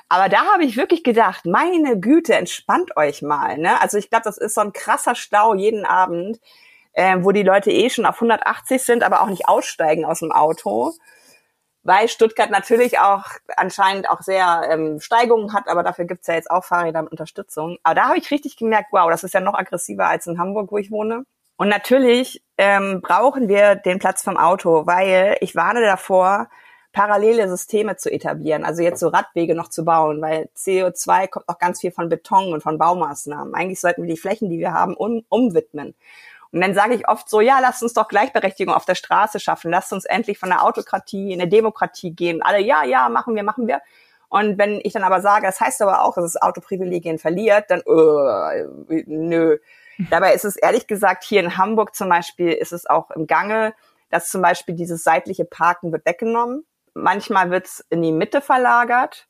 [0.10, 3.58] Aber da habe ich wirklich gedacht, meine Güte, entspannt euch mal.
[3.58, 3.80] Ne?
[3.82, 6.40] Also ich glaube, das ist so ein krasser Stau jeden Abend,
[6.94, 10.32] äh, wo die Leute eh schon auf 180 sind, aber auch nicht aussteigen aus dem
[10.32, 10.94] Auto.
[11.84, 13.26] Weil Stuttgart natürlich auch
[13.58, 17.78] anscheinend auch sehr ähm, Steigungen hat, aber dafür gibt's ja jetzt auch Fahrräder mit Unterstützung.
[17.84, 20.72] Aber da habe ich richtig gemerkt, wow, das ist ja noch aggressiver als in Hamburg,
[20.72, 21.26] wo ich wohne.
[21.58, 26.50] Und natürlich ähm, brauchen wir den Platz vom Auto, weil ich warne davor,
[26.92, 31.58] parallele Systeme zu etablieren, also jetzt so Radwege noch zu bauen, weil CO2 kommt auch
[31.58, 33.56] ganz viel von Beton und von Baumaßnahmen.
[33.56, 35.96] Eigentlich sollten wir die Flächen, die wir haben, um, umwidmen.
[36.52, 39.72] Und dann sage ich oft so, ja, lasst uns doch Gleichberechtigung auf der Straße schaffen,
[39.72, 42.44] lasst uns endlich von der Autokratie in eine Demokratie gehen.
[42.44, 43.82] Alle, ja, ja, machen wir, machen wir.
[44.30, 47.82] Und wenn ich dann aber sage, das heißt aber auch, dass es Autoprivilegien verliert, dann
[47.88, 49.58] uh, nö.
[50.10, 53.74] Dabei ist es ehrlich gesagt hier in Hamburg zum Beispiel ist es auch im Gange,
[54.10, 56.66] dass zum Beispiel dieses seitliche Parken wird weggenommen.
[56.94, 59.28] Manchmal wird es in die Mitte verlagert,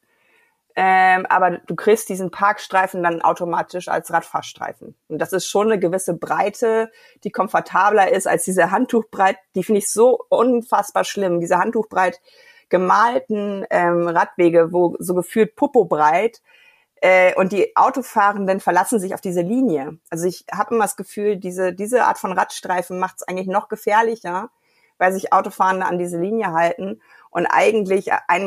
[0.76, 4.96] ähm, aber du kriegst diesen Parkstreifen dann automatisch als Radfahrstreifen.
[5.08, 6.92] Und das ist schon eine gewisse Breite,
[7.24, 9.38] die komfortabler ist als diese Handtuchbreit.
[9.56, 11.40] Die finde ich so unfassbar schlimm.
[11.40, 12.20] Diese Handtuchbreit
[12.70, 16.42] gemalten ähm, Radwege, wo so gefühlt Popo breit
[17.04, 19.98] äh, und die Autofahrenden verlassen sich auf diese Linie.
[20.10, 23.68] Also ich habe immer das Gefühl, diese, diese Art von Radstreifen macht es eigentlich noch
[23.68, 24.52] gefährlicher,
[25.00, 28.46] weil sich Autofahrende an diese Linie halten und eigentlich 1,50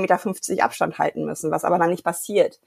[0.49, 2.59] Meter Abstand halten müssen, was aber dann nicht passiert.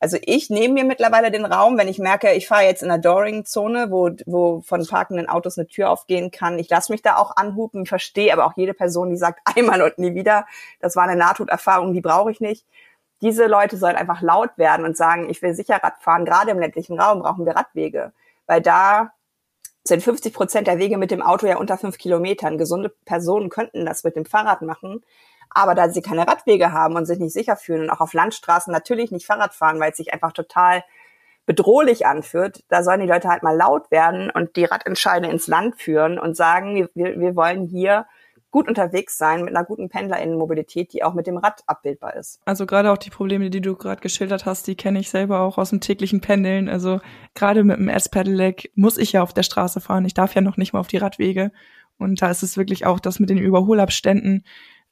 [0.00, 3.00] Also ich nehme mir mittlerweile den Raum, wenn ich merke, ich fahre jetzt in einer
[3.00, 6.58] Doring-Zone, wo, wo von parkenden Autos eine Tür aufgehen kann.
[6.58, 9.96] Ich lasse mich da auch anhupen, verstehe aber auch jede Person, die sagt einmal und
[9.98, 10.46] nie wieder,
[10.80, 12.66] das war eine Nahtoderfahrung, die brauche ich nicht
[13.22, 16.24] diese Leute sollen einfach laut werden und sagen, ich will sicher Rad fahren.
[16.24, 18.12] Gerade im ländlichen Raum brauchen wir Radwege,
[18.46, 19.12] weil da
[19.84, 22.58] sind 50 Prozent der Wege mit dem Auto ja unter fünf Kilometern.
[22.58, 25.02] Gesunde Personen könnten das mit dem Fahrrad machen.
[25.50, 28.72] Aber da sie keine Radwege haben und sich nicht sicher fühlen und auch auf Landstraßen
[28.72, 30.84] natürlich nicht Fahrrad fahren, weil es sich einfach total
[31.44, 35.80] bedrohlich anführt, da sollen die Leute halt mal laut werden und die Radentscheide ins Land
[35.80, 38.06] führen und sagen, wir, wir wollen hier
[38.50, 42.40] gut unterwegs sein mit einer guten Pendlerinnenmobilität, die auch mit dem Rad abbildbar ist.
[42.44, 45.58] Also gerade auch die Probleme, die du gerade geschildert hast, die kenne ich selber auch
[45.58, 46.68] aus dem täglichen Pendeln.
[46.68, 47.00] Also
[47.34, 50.04] gerade mit dem S-Pedelec muss ich ja auf der Straße fahren.
[50.04, 51.52] Ich darf ja noch nicht mal auf die Radwege.
[51.98, 54.44] Und da ist es wirklich auch das mit den Überholabständen.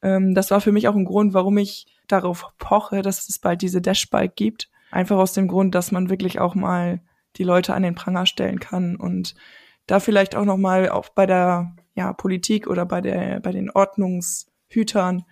[0.03, 3.63] Ähm, das war für mich auch ein Grund, warum ich darauf poche, dass es bald
[3.63, 4.71] diese Dashbike gibt.
[4.91, 7.01] Einfach aus dem Grund, dass man wirklich auch mal
[7.37, 9.35] die Leute an den Pranger stellen kann und
[9.87, 13.71] da vielleicht auch noch mal auch bei der ja, Politik oder bei, der, bei den
[13.73, 15.25] Ordnungshütern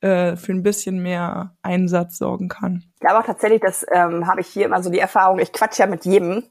[0.00, 2.84] äh, für ein bisschen mehr Einsatz sorgen kann.
[2.94, 5.80] Ich glaube auch tatsächlich, das ähm, habe ich hier immer so die Erfahrung, ich quatsch
[5.80, 6.44] ja mit jedem,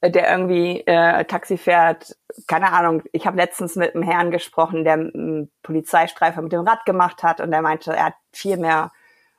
[0.00, 2.16] äh, der irgendwie äh, Taxi fährt.
[2.46, 6.86] Keine Ahnung, ich habe letztens mit einem Herrn gesprochen, der einen Polizeistreifer mit dem Rad
[6.86, 8.92] gemacht hat und der meinte, er hat viel mehr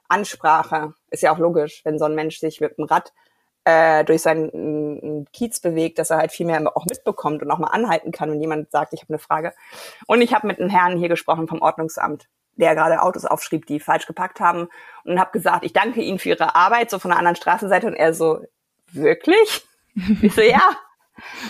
[0.07, 0.93] Ansprache.
[1.09, 3.11] Ist ja auch logisch, wenn so ein Mensch sich mit dem Rad
[3.65, 7.67] äh, durch seinen Kiez bewegt, dass er halt viel mehr auch mitbekommt und auch mal
[7.67, 9.53] anhalten kann, wenn jemand sagt, ich habe eine Frage.
[10.07, 13.79] Und ich habe mit einem Herrn hier gesprochen vom Ordnungsamt, der gerade Autos aufschrieb, die
[13.79, 14.67] falsch geparkt haben
[15.03, 17.87] und habe gesagt, ich danke Ihnen für Ihre Arbeit, so von der anderen Straßenseite.
[17.87, 18.41] Und er so,
[18.91, 19.65] wirklich?
[20.21, 20.61] ich so, ja.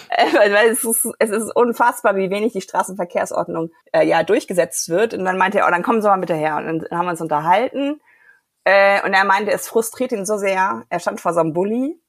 [0.09, 5.13] Äh, weil es ist, es ist unfassbar, wie wenig die Straßenverkehrsordnung äh, ja durchgesetzt wird.
[5.13, 6.57] Und dann meinte er, oh, dann kommen Sie mal bitte her.
[6.57, 8.01] Und dann haben wir uns unterhalten.
[8.63, 10.83] Äh, und er meinte, es frustriert ihn so sehr.
[10.89, 12.00] Er stand vor so einem Bulli.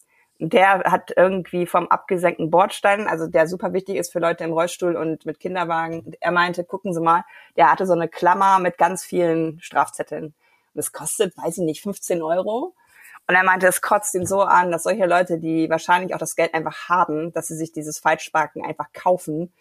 [0.45, 4.97] Der hat irgendwie vom abgesenkten Bordstein, also der super wichtig ist für Leute im Rollstuhl
[4.97, 6.15] und mit Kinderwagen.
[6.19, 7.25] Er meinte, gucken Sie mal,
[7.57, 10.25] der hatte so eine Klammer mit ganz vielen Strafzetteln.
[10.25, 10.35] Und
[10.75, 12.75] das kostet, weiß ich nicht, 15 Euro.
[13.29, 16.35] Und er meinte, es kotzt ihn so an, dass solche Leute, die wahrscheinlich auch das
[16.35, 19.53] Geld einfach haben, dass sie sich dieses Falschparken einfach kaufen,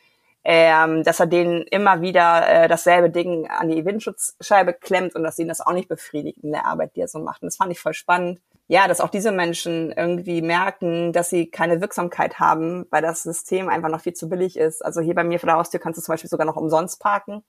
[0.43, 5.37] ähm, dass er denen immer wieder äh, dasselbe Ding an die Windschutzscheibe klemmt und dass
[5.37, 7.43] ihn das auch nicht befriedigt in der Arbeit, die er so macht.
[7.43, 8.41] Und das fand ich voll spannend.
[8.71, 13.67] Ja, dass auch diese Menschen irgendwie merken, dass sie keine Wirksamkeit haben, weil das System
[13.67, 14.81] einfach noch viel zu billig ist.
[14.81, 17.43] Also hier bei mir vor der Haustür kannst du zum Beispiel sogar noch umsonst parken.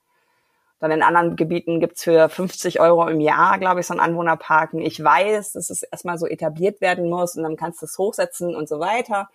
[0.81, 4.81] Dann in anderen Gebieten gibt's für 50 Euro im Jahr, glaube ich, so ein Anwohnerparken.
[4.81, 8.57] Ich weiß, dass es erstmal so etabliert werden muss und dann kannst du es hochsetzen
[8.57, 9.31] und so weiter.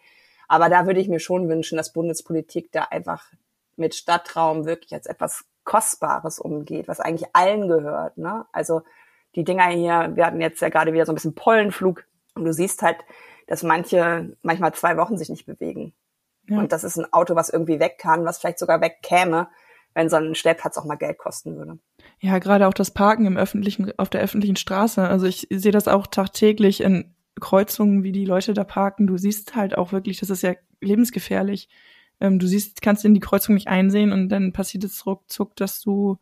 [0.50, 3.32] Aber da würde ich mir schon wünschen, dass Bundespolitik da einfach
[3.78, 8.18] mit Stadtraum wirklich als etwas Kostbares umgeht, was eigentlich allen gehört.
[8.18, 8.46] Ne?
[8.52, 8.82] Also
[9.38, 12.52] die Dinger hier, wir hatten jetzt ja gerade wieder so ein bisschen Pollenflug und du
[12.52, 12.98] siehst halt,
[13.46, 15.94] dass manche manchmal zwei Wochen sich nicht bewegen.
[16.50, 16.58] Ja.
[16.58, 19.48] Und das ist ein Auto, was irgendwie weg kann, was vielleicht sogar wegkäme,
[19.94, 21.78] wenn so ein Stellplatz auch mal Geld kosten würde.
[22.20, 25.08] Ja, gerade auch das Parken im öffentlichen, auf der öffentlichen Straße.
[25.08, 29.06] Also ich sehe das auch tagtäglich in Kreuzungen, wie die Leute da parken.
[29.06, 31.70] Du siehst halt auch wirklich, das ist ja lebensgefährlich.
[32.20, 35.80] Ähm, du siehst, kannst in die Kreuzung nicht einsehen und dann passiert es ruckzuck, dass
[35.82, 36.18] du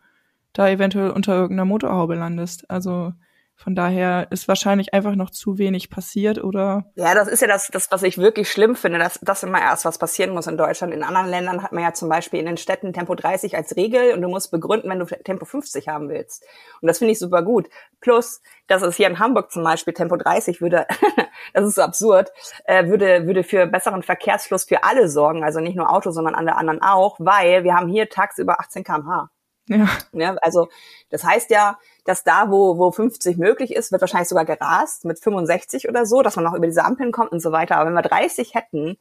[0.55, 2.69] da eventuell unter irgendeiner Motorhaube landest.
[2.69, 3.13] Also
[3.57, 6.91] von daher ist wahrscheinlich einfach noch zu wenig passiert oder.
[6.95, 9.85] Ja, das ist ja das, das was ich wirklich schlimm finde, dass das immer erst
[9.85, 10.93] was passieren muss in Deutschland.
[10.93, 14.13] In anderen Ländern hat man ja zum Beispiel in den Städten Tempo 30 als Regel
[14.13, 16.43] und du musst begründen, wenn du Tempo 50 haben willst.
[16.81, 17.69] Und das finde ich super gut.
[18.01, 20.85] Plus, dass es hier in Hamburg zum Beispiel Tempo 30 würde,
[21.53, 22.31] das ist so absurd,
[22.65, 26.55] äh, würde, würde für besseren Verkehrsfluss für alle sorgen, also nicht nur Auto, sondern alle
[26.57, 29.29] anderen auch, weil wir haben hier tagsüber 18 kmh.
[29.67, 29.87] Ja.
[30.13, 30.35] ja.
[30.41, 30.67] Also
[31.09, 35.19] das heißt ja, dass da, wo, wo 50 möglich ist, wird wahrscheinlich sogar gerast mit
[35.19, 37.77] 65 oder so, dass man noch über diese Ampeln kommt und so weiter.
[37.77, 38.97] Aber wenn wir 30 hätten,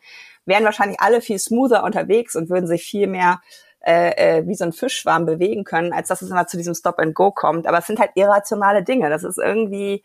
[0.47, 3.43] wären wahrscheinlich alle viel smoother unterwegs und würden sich viel mehr
[3.81, 6.99] äh, äh, wie so ein Fischschwarm bewegen können, als dass es immer zu diesem Stop
[6.99, 7.67] and Go kommt.
[7.67, 9.11] Aber es sind halt irrationale Dinge.
[9.11, 10.03] Das ist irgendwie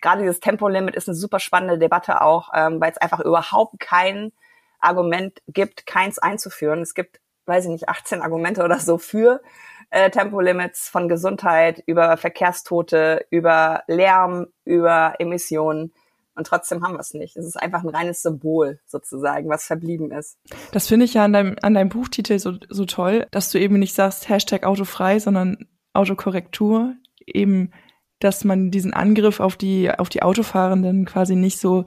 [0.00, 4.32] gerade dieses Tempolimit ist eine super spannende Debatte auch, ähm, weil es einfach überhaupt kein
[4.80, 6.80] Argument gibt, keins einzuführen.
[6.80, 9.40] Es gibt, weiß ich nicht, 18 Argumente oder so für
[9.90, 15.92] äh, Tempolimits von Gesundheit über Verkehrstote, über Lärm, über Emissionen.
[16.36, 17.36] Und trotzdem haben wir es nicht.
[17.36, 20.38] Es ist einfach ein reines Symbol sozusagen, was verblieben ist.
[20.72, 23.78] Das finde ich ja an deinem, an deinem Buchtitel so, so toll, dass du eben
[23.78, 26.94] nicht sagst Hashtag autofrei, sondern Autokorrektur.
[27.26, 27.72] Eben,
[28.20, 31.84] dass man diesen Angriff auf die, auf die Autofahrenden quasi nicht so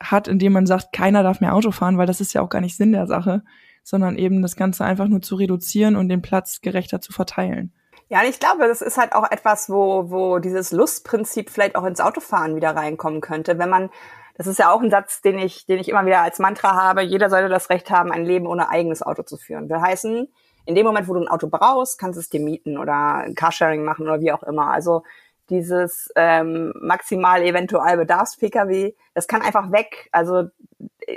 [0.00, 2.60] hat, indem man sagt, keiner darf mehr Auto fahren, weil das ist ja auch gar
[2.60, 3.42] nicht Sinn der Sache,
[3.86, 7.72] sondern eben das Ganze einfach nur zu reduzieren und den Platz gerechter zu verteilen.
[8.08, 12.00] Ja, ich glaube, das ist halt auch etwas, wo, wo dieses Lustprinzip vielleicht auch ins
[12.00, 13.60] Autofahren wieder reinkommen könnte.
[13.60, 13.90] Wenn man,
[14.34, 17.02] das ist ja auch ein Satz, den ich, den ich immer wieder als Mantra habe,
[17.02, 19.68] jeder sollte das Recht haben, ein Leben ohne eigenes Auto zu führen.
[19.68, 20.28] Will heißen,
[20.64, 23.84] in dem Moment, wo du ein Auto brauchst, kannst du es dir mieten oder Carsharing
[23.84, 24.66] machen oder wie auch immer.
[24.66, 25.04] Also
[25.50, 30.08] dieses ähm, maximal eventual Bedarfs-Pkw, das kann einfach weg.
[30.12, 30.44] Also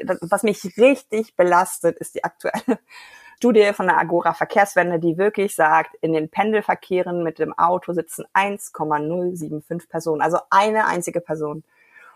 [0.03, 2.79] das, was mich richtig belastet, ist die aktuelle
[3.37, 8.25] Studie von der Agora Verkehrswende, die wirklich sagt, in den Pendelverkehren mit dem Auto sitzen
[8.33, 11.63] 1,075 Personen, also eine einzige Person.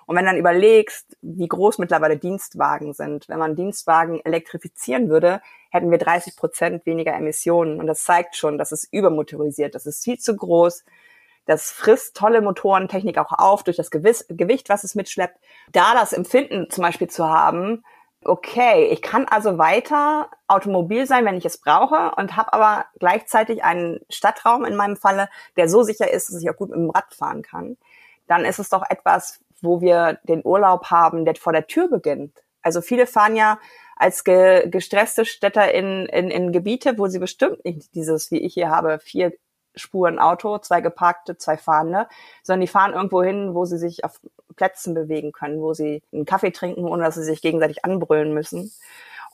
[0.06, 5.92] Und wenn dann überlegst, wie groß mittlerweile Dienstwagen sind, wenn man Dienstwagen elektrifizieren würde, hätten
[5.92, 7.80] wir 30 Prozent weniger Emissionen.
[7.80, 10.84] Und das zeigt schon, dass es übermotorisiert, das ist viel zu groß.
[11.46, 15.38] Das frisst tolle Motorentechnik auch auf durch das Gewicht, was es mitschleppt.
[15.72, 17.84] Da das Empfinden zum Beispiel zu haben,
[18.26, 23.64] okay, ich kann also weiter automobil sein, wenn ich es brauche und habe aber gleichzeitig
[23.64, 26.90] einen Stadtraum in meinem Falle, der so sicher ist, dass ich auch gut mit dem
[26.90, 27.78] Rad fahren kann,
[28.28, 32.44] dann ist es doch etwas, wo wir den Urlaub haben, der vor der Tür beginnt.
[32.62, 33.60] Also viele fahren ja
[33.96, 38.54] als ge gestresste Städter in, in, in Gebiete, wo sie bestimmt nicht dieses, wie ich
[38.54, 39.34] hier habe, vier
[39.76, 42.08] Spuren Auto, zwei geparkte, zwei fahrende,
[42.44, 44.20] sondern die fahren irgendwo hin, wo sie sich auf
[44.56, 48.72] Plätzen bewegen können, wo sie einen Kaffee trinken, ohne dass sie sich gegenseitig anbrüllen müssen.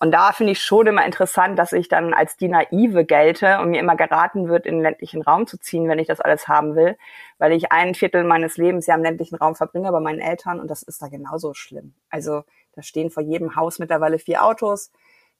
[0.01, 3.71] Und da finde ich schon immer interessant, dass ich dann als die Naive gelte und
[3.71, 6.75] mir immer geraten wird, in den ländlichen Raum zu ziehen, wenn ich das alles haben
[6.75, 6.97] will,
[7.37, 10.69] weil ich ein Viertel meines Lebens ja im ländlichen Raum verbringe bei meinen Eltern und
[10.71, 11.93] das ist da genauso schlimm.
[12.09, 12.43] Also
[12.75, 14.93] da stehen vor jedem Haus mittlerweile vier Autos,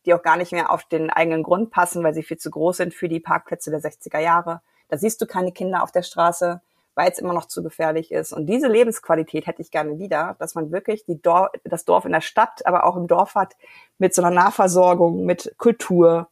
[0.06, 2.78] die auch gar nicht mehr auf den eigenen Grund passen, weil sie viel zu groß
[2.78, 4.62] sind für die Parkplätze der 60er Jahre.
[4.90, 6.62] Da siehst du keine Kinder auf der Straße,
[6.96, 8.34] weil es immer noch zu gefährlich ist.
[8.34, 12.22] Und diese Lebensqualität hätte ich gerne wieder, dass man wirklich Dor das Dorf in der
[12.22, 13.56] Stadt, aber auch im Dorf hat,
[14.00, 16.28] mit so einer Nahversorgung, mit Kultur,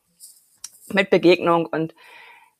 [0.89, 1.65] mit Begegnung.
[1.65, 1.95] Und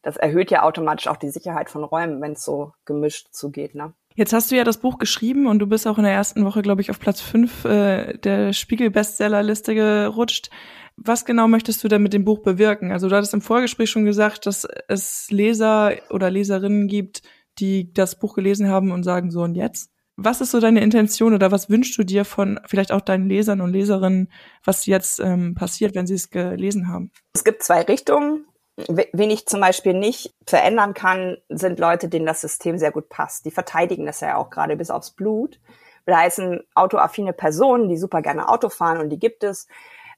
[0.04, 3.76] das erhöht ja automatisch auch die Sicherheit von Räumen, wenn es so gemischt zugeht.
[3.76, 3.94] Ne?
[4.18, 6.64] Jetzt hast du ja das Buch geschrieben und du bist auch in der ersten Woche,
[6.64, 10.50] glaube ich, auf Platz fünf äh, der Spiegel-Bestsellerliste gerutscht.
[10.96, 12.92] Was genau möchtest du denn mit dem Buch bewirken?
[12.92, 17.22] Also du hattest im Vorgespräch schon gesagt, dass es Leser oder Leserinnen gibt,
[17.60, 19.92] die das Buch gelesen haben und sagen so und jetzt.
[20.16, 23.62] Was ist so deine Intention oder was wünschst du dir von vielleicht auch deinen Lesern
[23.62, 24.32] und Leserinnen,
[24.64, 27.12] was jetzt ähm, passiert, wenn sie es gelesen haben?
[27.36, 28.48] Es gibt zwei Richtungen.
[28.78, 33.46] Wen ich zum Beispiel nicht verändern kann, sind Leute, denen das System sehr gut passt.
[33.46, 35.60] Die verteidigen das ja auch gerade bis aufs Blut.
[36.06, 39.68] Da heißen autoaffine Personen, die super gerne Auto fahren und die gibt es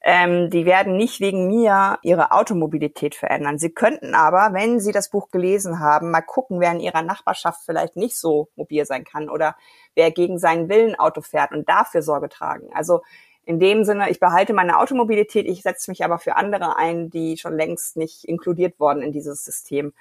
[0.02, 3.58] ähm, die werden nicht wegen mir ihre Automobilität verändern.
[3.58, 7.60] Sie könnten aber, wenn sie das Buch gelesen haben, mal gucken, wer in ihrer Nachbarschaft
[7.66, 9.56] vielleicht nicht so mobil sein kann oder
[9.94, 12.70] wer gegen seinen Willen Auto fährt und dafür Sorge tragen.
[12.72, 13.02] Also
[13.50, 17.36] in dem Sinne, ich behalte meine Automobilität, ich setze mich aber für andere ein, die
[17.36, 19.92] schon längst nicht inkludiert worden in dieses System.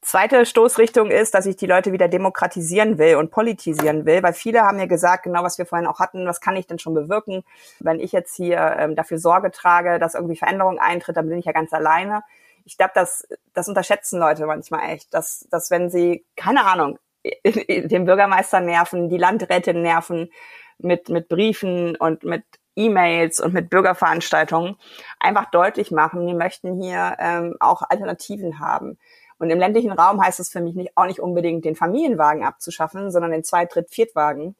[0.00, 4.60] Zweite Stoßrichtung ist, dass ich die Leute wieder demokratisieren will und politisieren will, weil viele
[4.62, 7.42] haben mir gesagt, genau was wir vorhin auch hatten, was kann ich denn schon bewirken,
[7.80, 11.46] wenn ich jetzt hier ähm, dafür Sorge trage, dass irgendwie Veränderung eintritt, dann bin ich
[11.46, 12.22] ja ganz alleine.
[12.64, 17.00] Ich glaube, das, das unterschätzen Leute manchmal echt, dass, dass wenn sie, keine Ahnung,
[17.44, 20.30] den Bürgermeister nerven, die Landrätin nerven
[20.78, 22.44] mit, mit Briefen und mit
[22.78, 24.76] E-Mails und mit Bürgerveranstaltungen
[25.20, 28.98] einfach deutlich machen, wir möchten hier ähm, auch Alternativen haben.
[29.38, 33.10] Und im ländlichen Raum heißt es für mich nicht, auch nicht unbedingt den Familienwagen abzuschaffen,
[33.10, 34.56] sondern den Zweit-, Dritt-, Viertwagen,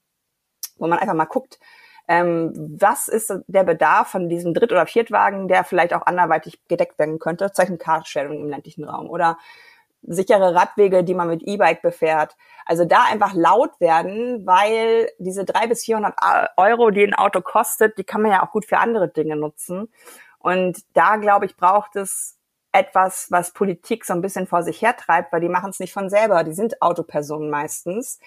[0.76, 1.59] wo man einfach mal guckt,
[2.07, 6.98] ähm, was ist der Bedarf von diesem Dritt- oder Viertwagen, der vielleicht auch anderweitig gedeckt
[6.98, 9.37] werden könnte, Zeichen Carsharing im ländlichen Raum oder
[10.02, 12.37] sichere Radwege, die man mit E-Bike befährt.
[12.64, 16.14] Also da einfach laut werden, weil diese drei bis 400
[16.56, 19.92] Euro, die ein Auto kostet, die kann man ja auch gut für andere Dinge nutzen.
[20.38, 22.38] Und da, glaube ich, braucht es
[22.72, 26.11] etwas, was Politik so ein bisschen vor sich hertreibt, weil die machen es nicht von
[26.11, 26.44] selber.
[26.44, 28.18] Die sind Autopersonen meistens.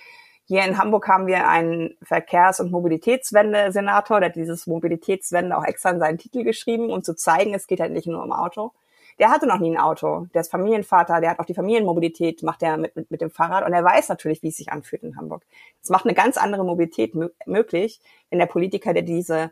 [0.46, 5.92] Hier in Hamburg haben wir einen Verkehrs- und Mobilitätswende-Senator, der hat dieses Mobilitätswende auch extra
[5.92, 8.74] in seinen Titel geschrieben, um zu zeigen, es geht halt nicht nur um Auto.
[9.22, 10.28] Der hatte noch nie ein Auto.
[10.34, 13.64] Der ist Familienvater, der hat auch die Familienmobilität, macht er mit, mit, mit dem Fahrrad
[13.64, 15.44] und er weiß natürlich, wie es sich anfühlt in Hamburg.
[15.82, 17.14] Es macht eine ganz andere Mobilität
[17.46, 19.52] möglich, wenn der Politiker, der diese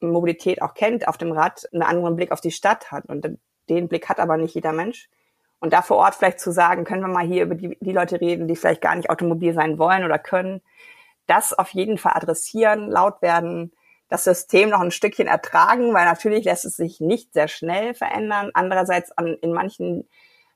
[0.00, 3.04] Mobilität auch kennt, auf dem Rad einen anderen Blick auf die Stadt hat.
[3.04, 5.10] Und den Blick hat aber nicht jeder Mensch.
[5.60, 8.18] Und da vor Ort vielleicht zu sagen, können wir mal hier über die, die Leute
[8.18, 10.62] reden, die vielleicht gar nicht automobil sein wollen oder können,
[11.26, 13.72] das auf jeden Fall adressieren, laut werden,
[14.12, 18.50] das System noch ein Stückchen ertragen, weil natürlich lässt es sich nicht sehr schnell verändern.
[18.52, 20.06] Andererseits an, in manchen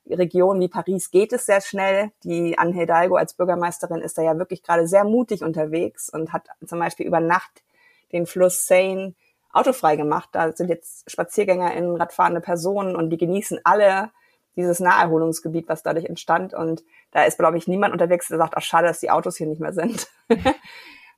[0.07, 2.11] Regionen wie Paris geht es sehr schnell.
[2.23, 6.47] Die Anne Hidalgo als Bürgermeisterin ist da ja wirklich gerade sehr mutig unterwegs und hat
[6.67, 7.63] zum Beispiel über Nacht
[8.11, 9.15] den Fluss Seine
[9.51, 10.29] autofrei gemacht.
[10.33, 14.11] Da sind jetzt SpaziergängerInnen, radfahrende Personen und die genießen alle
[14.55, 16.53] dieses Naherholungsgebiet, was dadurch entstand.
[16.53, 19.47] Und da ist, glaube ich, niemand unterwegs, der sagt, ach schade, dass die Autos hier
[19.47, 20.07] nicht mehr sind.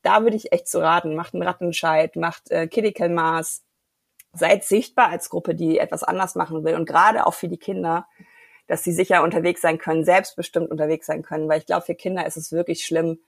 [0.01, 3.63] da würde ich echt zu raten, macht einen Rattenscheid, macht äh, Maß,
[4.33, 6.75] seid sichtbar als Gruppe, die etwas anders machen will.
[6.75, 8.07] Und gerade auch für die Kinder,
[8.67, 11.49] dass sie sicher unterwegs sein können, selbstbestimmt unterwegs sein können.
[11.49, 13.19] Weil ich glaube, für Kinder ist es wirklich schlimm,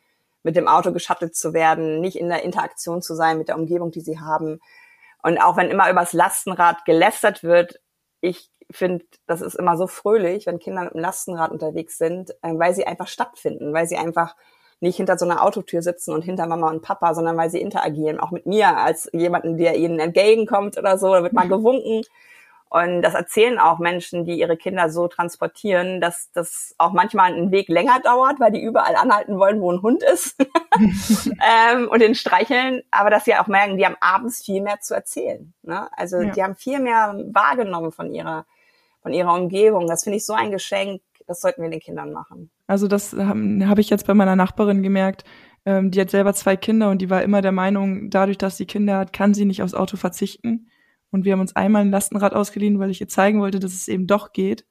[0.44, 3.92] mit dem Auto geschattelt zu werden, nicht in der Interaktion zu sein mit der Umgebung,
[3.92, 4.60] die sie haben.
[5.22, 7.80] Und auch wenn immer übers Lastenrad gelästert wird,
[8.22, 12.54] ich finde, das ist immer so fröhlich, wenn Kinder mit dem Lastenrad unterwegs sind, äh,
[12.54, 14.36] weil sie einfach stattfinden, weil sie einfach
[14.82, 18.20] nicht hinter so einer Autotür sitzen und hinter Mama und Papa, sondern weil sie interagieren,
[18.20, 22.02] auch mit mir als jemanden, der ihnen entgegenkommt oder so, da wird mal gewunken.
[22.70, 27.52] Und das erzählen auch Menschen, die ihre Kinder so transportieren, dass das auch manchmal ein
[27.52, 30.38] Weg länger dauert, weil die überall anhalten wollen, wo ein Hund ist
[31.74, 34.94] ähm, und den streicheln, aber dass sie auch merken, die haben abends viel mehr zu
[34.94, 35.54] erzählen.
[35.64, 35.90] Ne?
[35.98, 36.32] Also ja.
[36.32, 38.46] die haben viel mehr wahrgenommen von ihrer
[39.02, 39.88] von ihrer Umgebung.
[39.88, 42.52] Das finde ich so ein Geschenk, das sollten wir den Kindern machen.
[42.72, 45.26] Also das habe hab ich jetzt bei meiner Nachbarin gemerkt.
[45.66, 48.66] Ähm, die hat selber zwei Kinder und die war immer der Meinung, dadurch, dass sie
[48.66, 50.70] Kinder hat, kann sie nicht aufs Auto verzichten.
[51.12, 53.90] Und wir haben uns einmal ein Lastenrad ausgeliehen, weil ich ihr zeigen wollte, dass es
[53.90, 54.66] eben doch geht.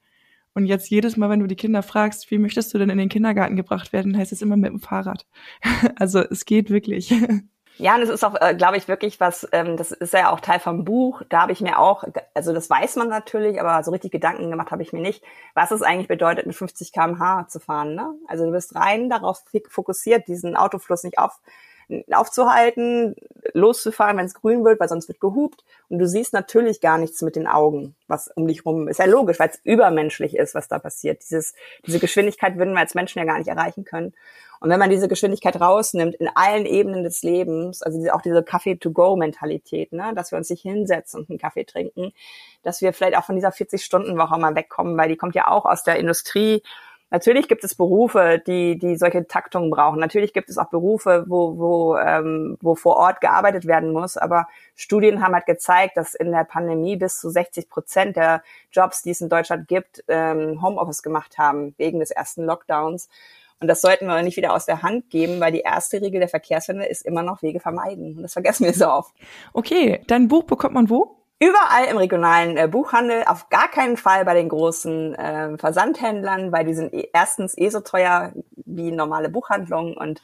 [0.55, 3.07] Und jetzt jedes Mal, wenn du die Kinder fragst, wie möchtest du denn in den
[3.07, 5.27] Kindergarten gebracht werden, heißt es immer mit dem Fahrrad.
[5.95, 7.13] also es geht wirklich.
[7.77, 10.39] Ja, und es ist auch, äh, glaube ich, wirklich was, ähm, das ist ja auch
[10.39, 11.23] Teil vom Buch.
[11.29, 12.03] Da habe ich mir auch,
[12.33, 15.23] also das weiß man natürlich, aber so richtig Gedanken gemacht habe ich mir nicht,
[15.55, 17.95] was es eigentlich bedeutet, mit 50 km/h zu fahren.
[17.95, 18.13] Ne?
[18.27, 21.39] Also du bist rein darauf fokussiert, diesen Autofluss nicht auf,
[22.11, 23.15] aufzuhalten,
[23.53, 25.63] loszufahren, wenn es grün wird, weil sonst wird gehupt.
[25.89, 28.99] Und du siehst natürlich gar nichts mit den Augen, was um dich rum ist.
[28.99, 31.21] Ja logisch, weil es übermenschlich ist, was da passiert.
[31.23, 31.53] Dieses,
[31.85, 34.13] diese Geschwindigkeit würden wir als Menschen ja gar nicht erreichen können.
[34.61, 39.91] Und wenn man diese Geschwindigkeit rausnimmt in allen Ebenen des Lebens, also auch diese Kaffee-to-go-Mentalität,
[39.91, 42.13] ne, dass wir uns nicht hinsetzen und einen Kaffee trinken,
[42.61, 45.83] dass wir vielleicht auch von dieser 40-Stunden-Woche mal wegkommen, weil die kommt ja auch aus
[45.83, 46.61] der Industrie.
[47.09, 49.99] Natürlich gibt es Berufe, die, die solche Taktungen brauchen.
[49.99, 54.15] Natürlich gibt es auch Berufe, wo, wo, ähm, wo vor Ort gearbeitet werden muss.
[54.15, 59.01] Aber Studien haben halt gezeigt, dass in der Pandemie bis zu 60 Prozent der Jobs,
[59.01, 63.09] die es in Deutschland gibt, ähm, Homeoffice gemacht haben wegen des ersten Lockdowns.
[63.61, 66.29] Und das sollten wir nicht wieder aus der Hand geben, weil die erste Regel der
[66.29, 68.17] Verkehrswende ist immer noch Wege vermeiden.
[68.17, 69.13] Und das vergessen wir so oft.
[69.53, 71.17] Okay, dein Buch bekommt man wo?
[71.39, 76.65] Überall im regionalen äh, Buchhandel, auf gar keinen Fall bei den großen äh, Versandhändlern, weil
[76.65, 78.33] die sind eh, erstens eh so teuer
[78.65, 80.21] wie normale Buchhandlungen und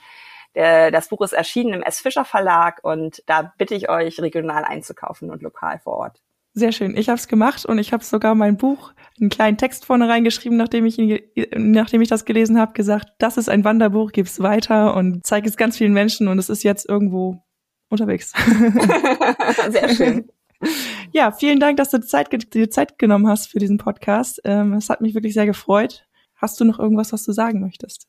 [0.53, 1.99] äh, das Buch ist erschienen im S.
[1.99, 6.21] Fischer Verlag und da bitte ich euch, regional einzukaufen und lokal vor Ort.
[6.57, 6.97] Sehr schön.
[6.97, 8.91] Ich habe es gemacht und ich habe sogar mein Buch,
[9.21, 11.19] einen kleinen Text vorne reingeschrieben, nachdem ich ihn,
[11.55, 15.55] nachdem ich das gelesen habe, gesagt, das ist ein Wanderbuch, gib's weiter und zeige es
[15.55, 17.43] ganz vielen Menschen und es ist jetzt irgendwo
[17.89, 18.33] unterwegs.
[19.69, 20.27] Sehr schön.
[21.11, 24.41] Ja, vielen Dank, dass du Zeit, dir Zeit genommen hast für diesen Podcast.
[24.43, 26.07] Ähm, es hat mich wirklich sehr gefreut.
[26.35, 28.07] Hast du noch irgendwas, was du sagen möchtest?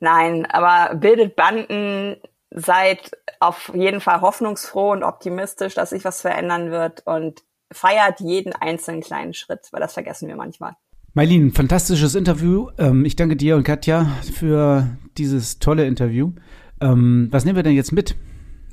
[0.00, 2.16] Nein, aber bildet Banden,
[2.50, 3.10] seid
[3.40, 9.00] auf jeden Fall hoffnungsfroh und optimistisch, dass sich was verändern wird und feiert jeden einzelnen
[9.00, 10.76] kleinen Schritt, weil das vergessen wir manchmal.
[11.14, 12.68] Mailin, fantastisches Interview.
[12.78, 16.32] Ähm, ich danke dir und Katja für dieses tolle Interview.
[16.80, 18.16] Ähm, was nehmen wir denn jetzt mit?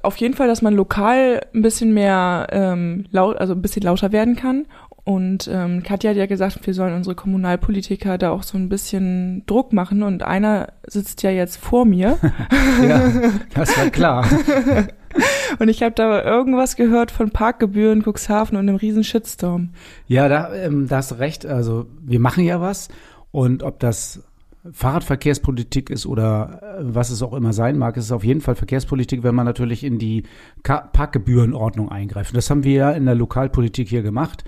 [0.02, 4.12] Auf jeden Fall, dass man lokal ein bisschen mehr ähm, laut, also ein bisschen lauter
[4.12, 4.66] werden kann.
[5.06, 9.44] Und ähm, Katja hat ja gesagt, wir sollen unsere Kommunalpolitiker da auch so ein bisschen
[9.46, 10.02] Druck machen.
[10.02, 12.18] Und einer sitzt ja jetzt vor mir.
[12.88, 13.12] ja,
[13.54, 14.26] das war klar.
[15.60, 19.70] Und ich habe da irgendwas gehört von Parkgebühren, Cuxhaven und einem riesen Shitstorm.
[20.08, 21.45] Ja, da, ähm, da hast du recht.
[21.45, 22.88] Also wir machen ja was.
[23.32, 24.24] Und ob das
[24.72, 28.56] Fahrradverkehrspolitik ist oder äh, was es auch immer sein mag, ist es auf jeden Fall
[28.56, 30.24] Verkehrspolitik, wenn man natürlich in die
[30.64, 32.36] Parkgebührenordnung eingreift.
[32.36, 34.43] Das haben wir ja in der Lokalpolitik hier gemacht.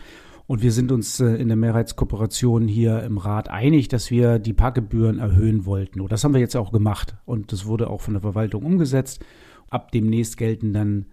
[0.47, 4.53] Und wir sind uns äh, in der Mehrheitskooperation hier im Rat einig, dass wir die
[4.53, 6.01] Parkgebühren erhöhen wollten.
[6.01, 7.15] Und das haben wir jetzt auch gemacht.
[7.25, 9.25] Und das wurde auch von der Verwaltung umgesetzt.
[9.69, 11.07] Ab demnächst gelten dann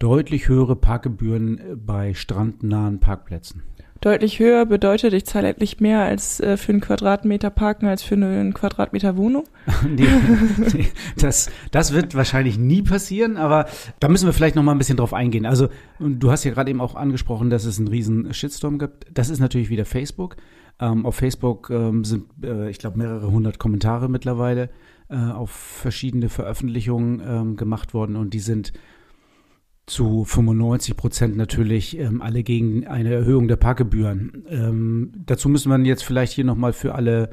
[0.00, 3.62] deutlich höhere Parkgebühren äh, bei strandnahen Parkplätzen.
[4.00, 8.14] Deutlich höher bedeutet, ich zahle etlich mehr als äh, für einen Quadratmeter Parken als für
[8.14, 9.44] einen Quadratmeter Wohnung?
[9.88, 10.06] nee,
[10.72, 10.86] nee,
[11.18, 13.66] das, das wird wahrscheinlich nie passieren, aber
[14.00, 15.46] da müssen wir vielleicht noch mal ein bisschen drauf eingehen.
[15.46, 15.68] Also
[15.98, 19.06] du hast ja gerade eben auch angesprochen, dass es einen riesen Shitstorm gibt.
[19.12, 20.36] Das ist natürlich wieder Facebook.
[20.80, 24.70] Ähm, auf Facebook ähm, sind, äh, ich glaube, mehrere hundert Kommentare mittlerweile
[25.08, 28.72] äh, auf verschiedene Veröffentlichungen ähm, gemacht worden und die sind
[29.86, 34.44] zu 95 Prozent natürlich ähm, alle gegen eine Erhöhung der Parkgebühren.
[34.48, 37.30] Ähm, dazu müssen wir jetzt vielleicht hier nochmal für alle,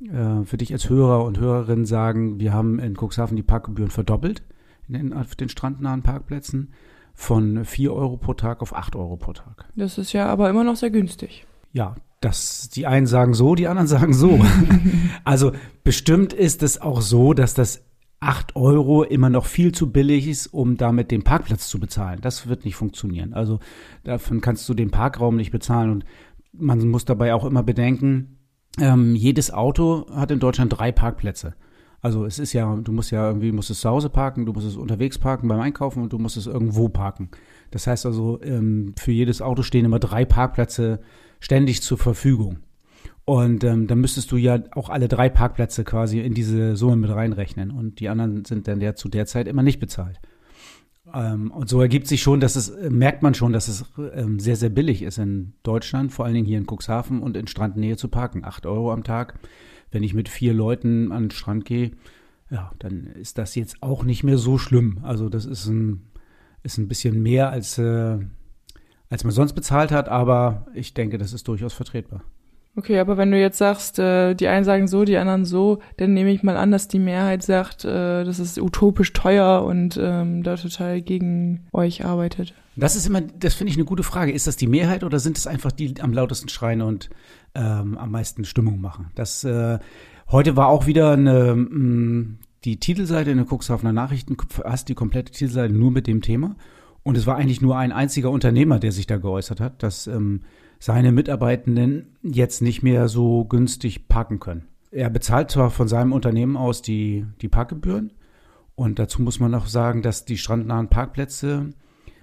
[0.00, 4.42] äh, für dich als Hörer und Hörerin sagen, wir haben in Cuxhaven die Parkgebühren verdoppelt
[4.88, 6.72] in den, auf den strandnahen Parkplätzen
[7.14, 9.66] von 4 Euro pro Tag auf 8 Euro pro Tag.
[9.76, 11.46] Das ist ja aber immer noch sehr günstig.
[11.72, 14.40] Ja, das, die einen sagen so, die anderen sagen so.
[15.24, 15.52] also
[15.84, 17.84] bestimmt ist es auch so, dass das
[18.22, 22.20] 8 Euro immer noch viel zu billig ist, um damit den Parkplatz zu bezahlen.
[22.22, 23.34] Das wird nicht funktionieren.
[23.34, 23.58] Also
[24.04, 25.90] davon kannst du den Parkraum nicht bezahlen.
[25.90, 26.04] Und
[26.52, 28.38] man muss dabei auch immer bedenken,
[28.78, 31.54] ähm, jedes Auto hat in Deutschland drei Parkplätze.
[32.00, 34.66] Also es ist ja, du musst ja irgendwie, musst es zu Hause parken, du musst
[34.66, 37.30] es unterwegs parken beim Einkaufen und du musst es irgendwo parken.
[37.70, 41.00] Das heißt also, ähm, für jedes Auto stehen immer drei Parkplätze
[41.38, 42.58] ständig zur Verfügung.
[43.24, 47.10] Und ähm, dann müsstest du ja auch alle drei Parkplätze quasi in diese Summe mit
[47.10, 47.70] reinrechnen.
[47.70, 50.20] Und die anderen sind dann der zu der Zeit immer nicht bezahlt.
[51.14, 54.38] Ähm, und so ergibt sich schon, dass es, äh, merkt man schon, dass es ähm,
[54.38, 57.96] sehr, sehr billig ist in Deutschland, vor allen Dingen hier in Cuxhaven und in Strandnähe
[57.96, 58.44] zu parken.
[58.44, 59.38] Acht Euro am Tag.
[59.90, 61.92] Wenn ich mit vier Leuten an den Strand gehe,
[62.50, 65.00] ja, dann ist das jetzt auch nicht mehr so schlimm.
[65.02, 66.02] Also das ist ein,
[66.62, 68.18] ist ein bisschen mehr als, äh,
[69.10, 72.24] als man sonst bezahlt hat, aber ich denke, das ist durchaus vertretbar.
[72.74, 76.14] Okay, aber wenn du jetzt sagst, äh, die einen sagen so, die anderen so, dann
[76.14, 80.42] nehme ich mal an, dass die Mehrheit sagt, äh, das ist utopisch teuer und ähm,
[80.42, 82.54] da total gegen euch arbeitet.
[82.74, 84.32] Das ist immer, das finde ich eine gute Frage.
[84.32, 87.10] Ist das die Mehrheit oder sind es einfach die, die am lautesten schreien und
[87.54, 89.10] ähm, am meisten Stimmung machen?
[89.14, 89.78] Das äh,
[90.30, 94.94] heute war auch wieder eine mh, mm, die Titelseite in der Cuxhavener Nachrichten, hast die
[94.94, 96.56] komplette Titelseite nur mit dem Thema.
[97.02, 100.42] Und es war eigentlich nur ein einziger Unternehmer, der sich da geäußert hat, dass ähm,
[100.82, 104.66] seine Mitarbeitenden jetzt nicht mehr so günstig parken können.
[104.90, 108.12] Er bezahlt zwar von seinem Unternehmen aus die, die Parkgebühren
[108.74, 111.70] und dazu muss man auch sagen, dass die strandnahen Parkplätze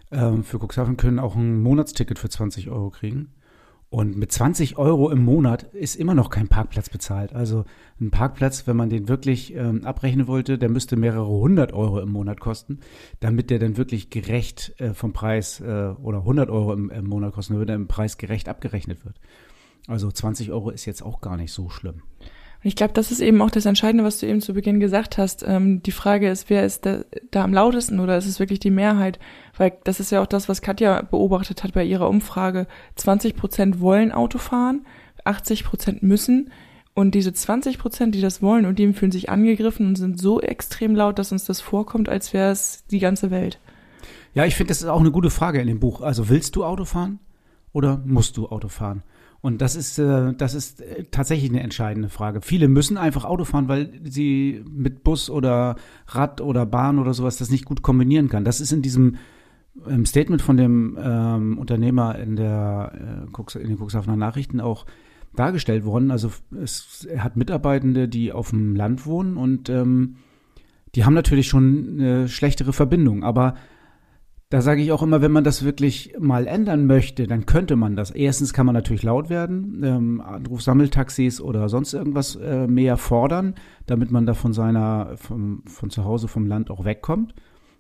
[0.10, 3.32] äh, für Cuxhaven können auch ein Monatsticket für 20 Euro kriegen.
[3.92, 7.34] Und mit 20 Euro im Monat ist immer noch kein Parkplatz bezahlt.
[7.34, 7.66] Also
[8.00, 12.12] ein Parkplatz, wenn man den wirklich ähm, abrechnen wollte, der müsste mehrere hundert Euro im
[12.12, 12.82] Monat kosten,
[13.20, 17.34] damit der dann wirklich gerecht äh, vom Preis äh, oder 100 Euro im, im Monat
[17.34, 19.20] kosten würde, im Preis gerecht abgerechnet wird.
[19.88, 22.04] Also 20 Euro ist jetzt auch gar nicht so schlimm.
[22.62, 25.18] Und ich glaube, das ist eben auch das Entscheidende, was du eben zu Beginn gesagt
[25.18, 25.46] hast.
[25.48, 28.70] Ähm, die Frage ist, wer ist da, da am lautesten oder ist es wirklich die
[28.70, 29.18] Mehrheit?
[29.58, 32.68] Weil das ist ja auch das, was Katja beobachtet hat bei ihrer Umfrage.
[32.96, 34.86] 20 Prozent wollen Auto fahren,
[35.24, 36.52] 80 Prozent müssen.
[36.94, 40.42] Und diese 20 Prozent, die das wollen und die fühlen sich angegriffen und sind so
[40.42, 43.58] extrem laut, dass uns das vorkommt, als wäre es die ganze Welt.
[44.34, 46.02] Ja, ich finde, das ist auch eine gute Frage in dem Buch.
[46.02, 47.20] Also willst du Auto fahren
[47.72, 49.04] oder musst du Auto fahren?
[49.42, 52.42] Und das ist, äh, das ist äh, tatsächlich eine entscheidende Frage.
[52.42, 55.76] Viele müssen einfach Auto fahren, weil sie mit Bus oder
[56.08, 58.44] Rad oder Bahn oder sowas das nicht gut kombinieren kann.
[58.44, 59.18] Das ist in diesem
[59.88, 64.86] im Statement von dem ähm, Unternehmer in, der, äh, in den Cuxhavener Nachrichten auch
[65.36, 66.12] dargestellt worden.
[66.12, 66.32] Also
[66.62, 70.18] es, er hat Mitarbeitende, die auf dem Land wohnen und ähm,
[70.96, 73.56] die haben natürlich schon eine schlechtere Verbindung, aber
[74.50, 77.96] da sage ich auch immer, wenn man das wirklich mal ändern möchte, dann könnte man
[77.96, 78.10] das.
[78.10, 83.54] Erstens kann man natürlich laut werden, ähm, Anrufsammeltaxis oder sonst irgendwas äh, mehr fordern,
[83.86, 87.36] damit man da von seiner, vom, von zu Hause vom Land auch wegkommt.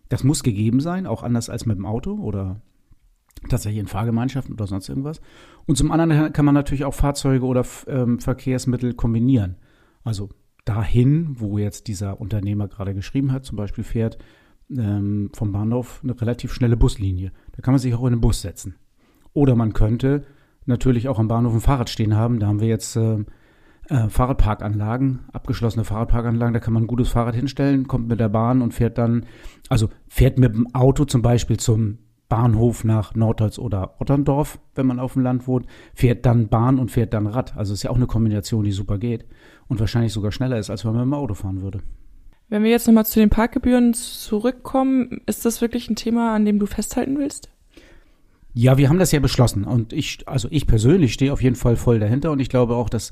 [0.10, 2.62] Das muss gegeben sein, auch anders als mit dem Auto oder
[3.50, 5.22] tatsächlich in Fahrgemeinschaften oder sonst irgendwas.
[5.66, 9.56] Und zum anderen kann man natürlich auch Fahrzeuge oder ähm, Verkehrsmittel kombinieren.
[10.04, 10.30] Also
[10.66, 14.20] dahin, wo jetzt dieser Unternehmer gerade geschrieben hat, zum Beispiel fährt,
[14.76, 17.32] ähm, vom Bahnhof eine relativ schnelle Buslinie.
[17.56, 18.76] Da kann man sich auch in den Bus setzen.
[19.34, 20.26] Oder man könnte
[20.66, 22.40] natürlich auch am Bahnhof ein Fahrrad stehen haben.
[22.40, 23.24] Da haben wir jetzt äh,
[23.90, 26.54] äh, Fahrradparkanlagen, abgeschlossene Fahrradparkanlagen.
[26.54, 29.26] Da kann man ein gutes Fahrrad hinstellen, kommt mit der Bahn und fährt dann,
[29.70, 32.00] also fährt mit dem Auto zum Beispiel zum
[32.30, 35.66] Bahnhof nach Nordholz oder Otterndorf, wenn man auf dem Land wohnt,
[35.96, 37.58] fährt dann Bahn und fährt dann Rad.
[37.58, 39.26] Also ist ja auch eine Kombination, die super geht
[39.68, 41.82] und wahrscheinlich sogar schneller ist, als wenn man mit dem Auto fahren würde.
[42.50, 46.60] Wenn wir jetzt nochmal zu den Parkgebühren zurückkommen, ist das wirklich ein Thema, an dem
[46.60, 47.50] du festhalten willst?
[48.54, 51.76] Ja, wir haben das ja beschlossen und ich, also ich persönlich stehe auf jeden Fall
[51.76, 53.12] voll dahinter und ich glaube auch, dass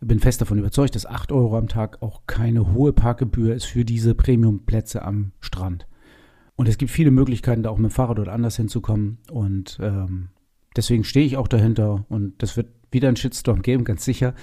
[0.00, 3.84] bin fest davon überzeugt, dass 8 Euro am Tag auch keine hohe Parkgebühr ist für
[3.84, 5.86] diese Premiumplätze am Strand.
[6.54, 9.18] Und es gibt viele Möglichkeiten, da auch mit dem Fahrrad oder anders hinzukommen.
[9.30, 10.28] Und ähm,
[10.76, 14.34] deswegen stehe ich auch dahinter und das wird wieder einen Shitstorm geben, ganz sicher.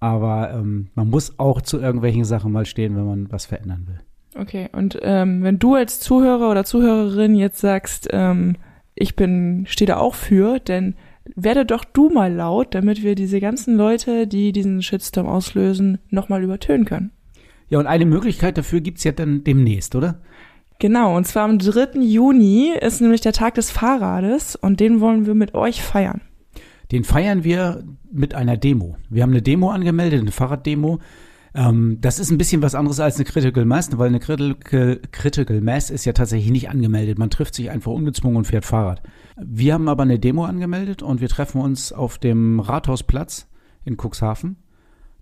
[0.00, 4.00] Aber ähm, man muss auch zu irgendwelchen Sachen mal stehen, wenn man was verändern will.
[4.40, 8.56] Okay, und ähm, wenn du als Zuhörer oder Zuhörerin jetzt sagst, ähm,
[8.94, 10.94] ich bin, stehe da auch für, denn
[11.36, 16.42] werde doch du mal laut, damit wir diese ganzen Leute, die diesen Shitstorm auslösen, nochmal
[16.42, 17.10] übertönen können.
[17.68, 20.20] Ja, und eine Möglichkeit dafür gibt's ja dann demnächst, oder?
[20.80, 22.00] Genau, und zwar am 3.
[22.00, 26.22] Juni ist nämlich der Tag des Fahrrades und den wollen wir mit euch feiern.
[26.92, 28.96] Den feiern wir mit einer Demo.
[29.08, 30.98] Wir haben eine Demo angemeldet, eine Fahrraddemo.
[31.54, 35.60] Ähm, das ist ein bisschen was anderes als eine Critical Mass, weil eine Critical, Critical
[35.60, 37.18] Mass ist ja tatsächlich nicht angemeldet.
[37.18, 39.02] Man trifft sich einfach ungezwungen und fährt Fahrrad.
[39.36, 43.48] Wir haben aber eine Demo angemeldet und wir treffen uns auf dem Rathausplatz
[43.84, 44.56] in Cuxhaven,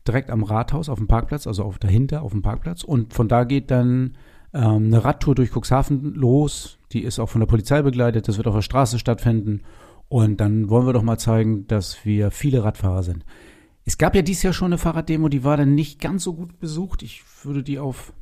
[0.06, 2.82] direkt am Rathaus auf dem Parkplatz, also auf dahinter auf dem Parkplatz.
[2.82, 4.16] Und von da geht dann
[4.52, 6.78] ähm, eine Radtour durch Cuxhaven los.
[6.92, 8.28] Die ist auch von der Polizei begleitet.
[8.28, 9.62] Das wird auf der Straße stattfinden.
[10.08, 13.24] Und dann wollen wir doch mal zeigen, dass wir viele Radfahrer sind.
[13.84, 16.58] Es gab ja dieses Jahr schon eine Fahrraddemo, die war dann nicht ganz so gut
[16.60, 17.02] besucht.
[17.02, 18.12] Ich würde die auf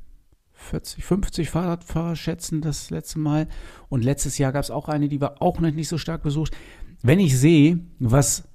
[0.53, 3.49] 40, 50 Fahrradfahrer schätzen das letzte Mal.
[3.89, 6.57] Und letztes Jahr gab es auch eine, die war auch noch nicht so stark besucht.
[7.03, 8.49] Wenn ich sehe, was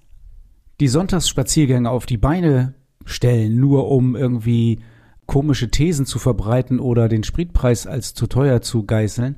[0.79, 2.73] die Sonntagsspaziergänge auf die Beine
[3.05, 4.79] stellen, nur um irgendwie
[5.25, 9.38] komische Thesen zu verbreiten oder den Spritpreis als zu teuer zu geißeln,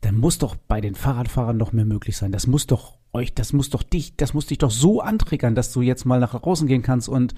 [0.00, 2.32] dann muss doch bei den Fahrradfahrern noch mehr möglich sein.
[2.32, 5.72] Das muss doch euch, das muss doch dich, das muss dich doch so antriggern, dass
[5.72, 7.34] du jetzt mal nach draußen gehen kannst und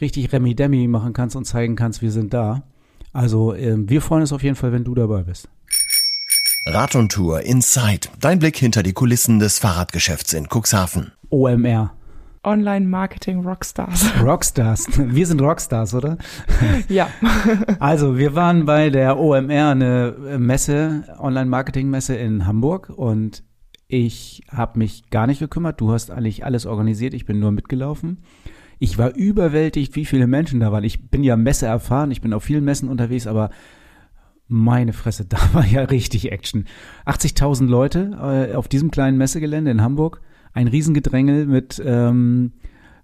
[0.00, 2.62] richtig Remi Demi machen kannst und zeigen kannst, wir sind da.
[3.12, 5.48] Also äh, wir freuen uns auf jeden Fall, wenn du dabei bist.
[6.66, 8.08] Rad und Tour Inside.
[8.20, 11.12] Dein Blick hinter die Kulissen des Fahrradgeschäfts in Cuxhaven.
[11.30, 11.92] OMR.
[12.42, 14.12] Online-Marketing Rockstars.
[14.22, 14.86] Rockstars.
[14.96, 16.16] Wir sind Rockstars, oder?
[16.88, 17.08] Ja.
[17.78, 23.42] Also, wir waren bei der OMR, eine Messe, Online-Marketing-Messe in Hamburg und
[23.90, 25.80] ich habe mich gar nicht gekümmert.
[25.80, 27.12] Du hast eigentlich alles organisiert.
[27.14, 28.18] Ich bin nur mitgelaufen.
[28.78, 30.84] Ich war überwältigt, wie viele Menschen da waren.
[30.84, 32.10] Ich bin ja Messe erfahren.
[32.10, 33.50] Ich bin auf vielen Messen unterwegs, aber
[34.46, 36.66] meine Fresse, da war ja richtig Action.
[37.06, 40.20] 80.000 Leute äh, auf diesem kleinen Messegelände in Hamburg.
[40.52, 42.52] Ein Riesengedrängel mit ähm,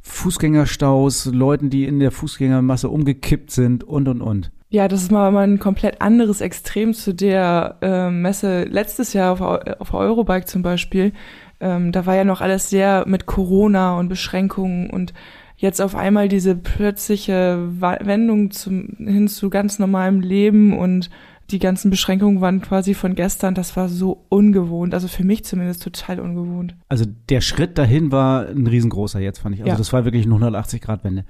[0.03, 4.53] Fußgängerstaus, Leuten, die in der Fußgängermasse umgekippt sind und, und, und.
[4.69, 9.33] Ja, das ist mal, mal ein komplett anderes Extrem zu der äh, Messe letztes Jahr
[9.33, 11.13] auf, auf Eurobike zum Beispiel.
[11.61, 15.15] Ähm, da war ja noch alles sehr mit Corona und Beschränkungen und
[15.57, 21.11] jetzt auf einmal diese plötzliche Wendung zum, hin zu ganz normalem Leben und
[21.51, 23.55] die ganzen Beschränkungen waren quasi von gestern.
[23.55, 24.95] Das war so ungewohnt.
[24.95, 26.75] Also für mich zumindest total ungewohnt.
[26.89, 29.61] Also der Schritt dahin war ein riesengroßer jetzt, fand ich.
[29.61, 29.77] Also ja.
[29.77, 31.25] das war wirklich eine 180-Grad-Wende.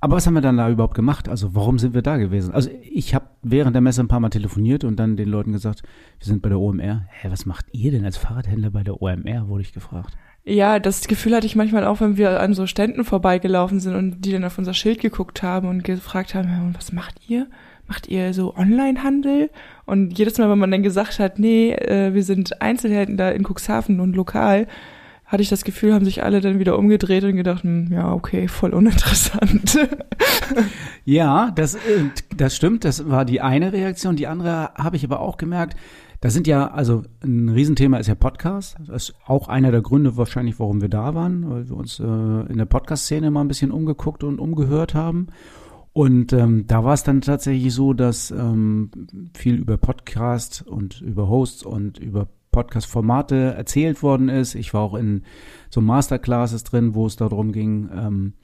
[0.00, 1.28] Aber was haben wir dann da überhaupt gemacht?
[1.28, 2.54] Also warum sind wir da gewesen?
[2.54, 5.82] Also ich habe während der Messe ein paar Mal telefoniert und dann den Leuten gesagt,
[6.18, 7.06] wir sind bei der OMR.
[7.10, 10.16] Hä, was macht ihr denn als Fahrradhändler bei der OMR, wurde ich gefragt.
[10.44, 14.24] Ja, das Gefühl hatte ich manchmal auch, wenn wir an so Ständen vorbeigelaufen sind und
[14.24, 17.48] die dann auf unser Schild geguckt haben und gefragt haben, was macht ihr?
[17.88, 19.50] Macht ihr so Online-Handel?
[19.86, 24.00] Und jedes Mal, wenn man dann gesagt hat, nee, äh, wir sind Einzelhändler in Cuxhaven
[24.00, 24.66] und lokal,
[25.28, 28.48] hatte ich das Gefühl, haben sich alle dann wieder umgedreht und gedacht, hm, ja, okay,
[28.48, 29.78] voll uninteressant.
[31.04, 32.04] ja, das, äh,
[32.36, 32.84] das stimmt.
[32.84, 34.16] Das war die eine Reaktion.
[34.16, 35.76] Die andere habe ich aber auch gemerkt.
[36.20, 38.76] Da sind ja, also ein Riesenthema ist ja Podcast.
[38.86, 42.04] Das ist auch einer der Gründe wahrscheinlich, warum wir da waren, weil wir uns äh,
[42.04, 45.28] in der Podcast-Szene mal ein bisschen umgeguckt und umgehört haben.
[45.98, 48.88] Und ähm, da war es dann tatsächlich so, dass ähm,
[49.34, 54.54] viel über Podcast und über Hosts und über Podcast-Formate erzählt worden ist.
[54.54, 55.24] Ich war auch in
[55.70, 58.34] so Masterclasses drin, wo es darum ging ähm,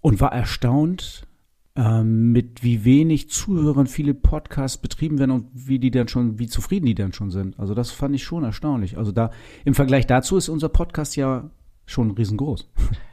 [0.00, 1.28] und war erstaunt,
[1.74, 6.46] ähm, mit wie wenig Zuhörern viele Podcasts betrieben werden und wie die dann schon, wie
[6.46, 7.60] zufrieden die dann schon sind.
[7.60, 8.96] Also das fand ich schon erstaunlich.
[8.96, 9.32] Also da
[9.66, 11.50] im Vergleich dazu ist unser Podcast ja
[11.86, 12.68] schon riesengroß.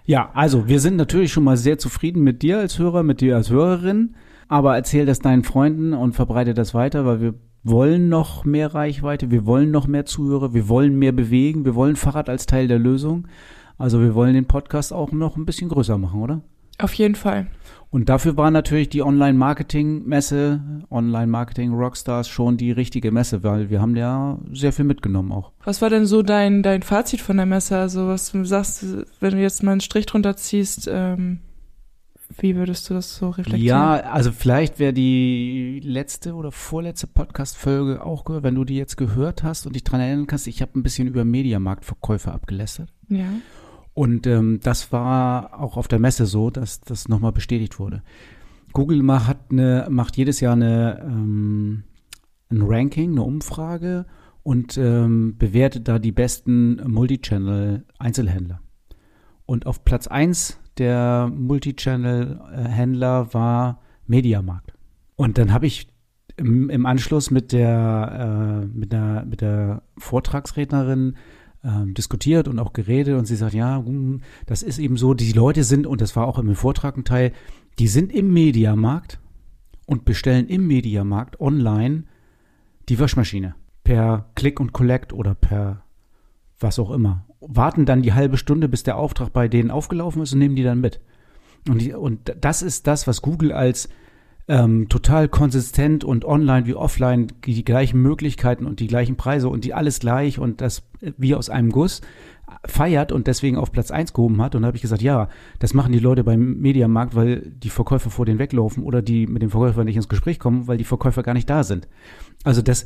[0.05, 3.37] Ja, also wir sind natürlich schon mal sehr zufrieden mit dir als Hörer, mit dir
[3.37, 4.15] als Hörerin,
[4.49, 9.31] aber erzähl das deinen Freunden und verbreite das weiter, weil wir wollen noch mehr Reichweite,
[9.31, 12.79] wir wollen noch mehr Zuhörer, wir wollen mehr bewegen, wir wollen Fahrrad als Teil der
[12.79, 13.27] Lösung.
[13.77, 16.41] Also wir wollen den Podcast auch noch ein bisschen größer machen, oder?
[16.79, 17.47] Auf jeden Fall.
[17.93, 24.39] Und dafür war natürlich die Online-Marketing-Messe, Online-Marketing-Rockstars schon die richtige Messe, weil wir haben ja
[24.51, 25.51] sehr viel mitgenommen auch.
[25.63, 27.77] Was war denn so dein, dein Fazit von der Messe?
[27.77, 28.83] Also was du sagst,
[29.19, 31.41] wenn du jetzt mal einen Strich drunter ziehst, ähm,
[32.39, 33.63] wie würdest du das so reflektieren?
[33.63, 38.97] Ja, also vielleicht wäre die letzte oder vorletzte Podcast-Folge auch gehört, wenn du die jetzt
[38.97, 42.91] gehört hast und dich dran erinnern kannst, ich habe ein bisschen über Mediamarktverkäufe abgelästert.
[43.07, 43.27] Ja.
[43.93, 48.01] Und ähm, das war auch auf der Messe so, dass das nochmal bestätigt wurde.
[48.73, 51.83] Google macht, eine, macht jedes Jahr eine, ähm,
[52.49, 54.05] ein Ranking, eine Umfrage
[54.41, 58.61] und ähm, bewertet da die besten Multichannel-Einzelhändler.
[59.45, 64.73] Und auf Platz eins der Multichannel-Händler war Mediamarkt.
[65.15, 65.87] Und dann habe ich
[66.35, 71.15] im, im, Anschluss mit der, äh, mit der, mit der Vortragsrednerin
[71.63, 75.31] äh, diskutiert und auch geredet und sie sagt, ja, hm, das ist eben so, die
[75.31, 77.31] Leute sind, und das war auch im Vortrag ein Teil,
[77.79, 79.19] die sind im Mediamarkt
[79.85, 82.03] und bestellen im Mediamarkt online
[82.89, 85.83] die Waschmaschine per Click und Collect oder per
[86.59, 87.25] was auch immer.
[87.41, 90.63] Warten dann die halbe Stunde, bis der Auftrag bei denen aufgelaufen ist und nehmen die
[90.63, 91.01] dann mit.
[91.67, 93.89] Und, die, und das ist das, was Google als
[94.47, 99.63] ähm, total konsistent und online wie offline die gleichen Möglichkeiten und die gleichen Preise und
[99.63, 100.83] die alles gleich und das
[101.17, 102.01] wie aus einem Guss
[102.65, 104.55] feiert und deswegen auf Platz eins gehoben hat.
[104.55, 105.29] Und da habe ich gesagt, ja,
[105.59, 109.41] das machen die Leute beim Mediamarkt, weil die Verkäufer vor denen weglaufen oder die mit
[109.41, 111.87] dem Verkäufer nicht ins Gespräch kommen, weil die Verkäufer gar nicht da sind.
[112.43, 112.85] Also das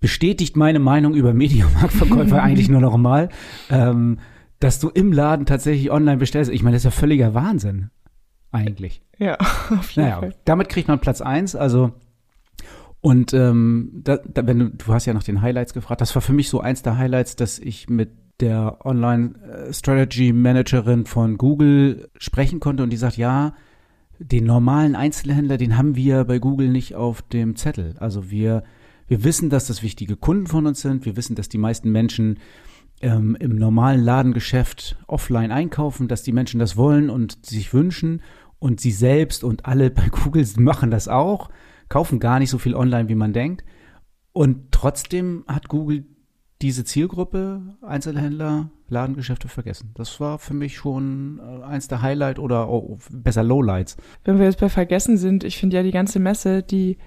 [0.00, 3.28] bestätigt meine Meinung über Mediamarktverkäufer eigentlich nur noch mal,
[3.70, 4.18] ähm,
[4.60, 6.50] dass du im Laden tatsächlich online bestellst.
[6.50, 7.90] Ich meine, das ist ja völliger Wahnsinn.
[8.52, 9.02] Eigentlich.
[9.18, 9.36] Ja,
[9.70, 10.34] auf jeden naja, Fall.
[10.44, 11.92] Damit kriegt man Platz eins, also
[13.00, 16.22] und ähm, da, da, wenn du, du hast ja nach den Highlights gefragt, das war
[16.22, 21.36] für mich so eins der Highlights, dass ich mit der Online äh, Strategy Managerin von
[21.36, 23.54] Google sprechen konnte und die sagt, ja,
[24.20, 27.96] den normalen Einzelhändler, den haben wir bei Google nicht auf dem Zettel.
[27.98, 28.62] Also wir,
[29.08, 31.04] wir wissen, dass das wichtige Kunden von uns sind.
[31.04, 32.38] Wir wissen, dass die meisten Menschen
[33.00, 38.22] ähm, im normalen Ladengeschäft offline einkaufen, dass die Menschen das wollen und sich wünschen.
[38.62, 41.50] Und sie selbst und alle bei Google machen das auch,
[41.88, 43.64] kaufen gar nicht so viel online, wie man denkt.
[44.32, 46.04] Und trotzdem hat Google
[46.62, 49.90] diese Zielgruppe, Einzelhändler, Ladengeschäfte vergessen.
[49.94, 53.96] Das war für mich schon äh, eins der Highlight oder oh, besser Lowlights.
[54.22, 56.98] Wenn wir jetzt bei vergessen sind, ich finde ja die ganze Messe, die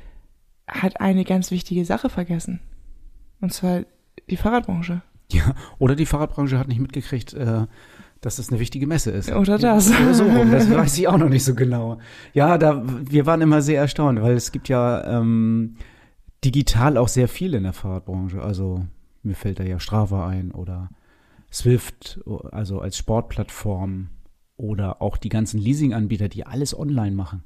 [0.67, 2.59] hat eine ganz wichtige Sache vergessen.
[3.39, 3.83] Und zwar
[4.29, 5.03] die Fahrradbranche.
[5.31, 7.65] Ja, oder die Fahrradbranche hat nicht mitgekriegt, äh,
[8.25, 9.31] dass das eine wichtige Messe ist.
[9.31, 9.91] Oder das.
[9.91, 11.99] Oder so rum, das weiß ich auch noch nicht so genau.
[12.33, 15.75] Ja, da, wir waren immer sehr erstaunt, weil es gibt ja ähm,
[16.43, 18.41] digital auch sehr viel in der Fahrradbranche.
[18.41, 18.83] Also
[19.21, 20.89] mir fällt da ja Strava ein oder
[21.53, 22.19] Swift,
[22.51, 24.09] also als Sportplattform
[24.57, 27.43] oder auch die ganzen Leasing-Anbieter, die alles online machen.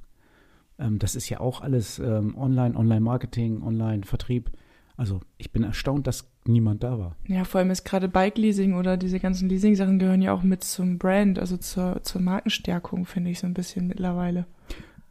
[0.80, 4.50] Ähm, das ist ja auch alles ähm, online, Online-Marketing, Online-Vertrieb.
[4.96, 7.16] Also ich bin erstaunt, dass niemand da war.
[7.28, 10.97] Ja, vor allem ist gerade Bike-Leasing oder diese ganzen Leasing-Sachen gehören ja auch mit zum
[10.97, 14.45] Brand, also zur, zur Markenstärkung, finde ich so ein bisschen mittlerweile.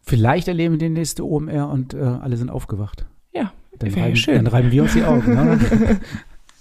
[0.03, 3.07] Vielleicht erleben wir den nächste OMR und äh, alle sind aufgewacht.
[3.33, 4.37] Ja, Dann ja reiben, schön.
[4.37, 5.35] dann reiben wir uns die Augen.
[5.35, 6.01] Ne?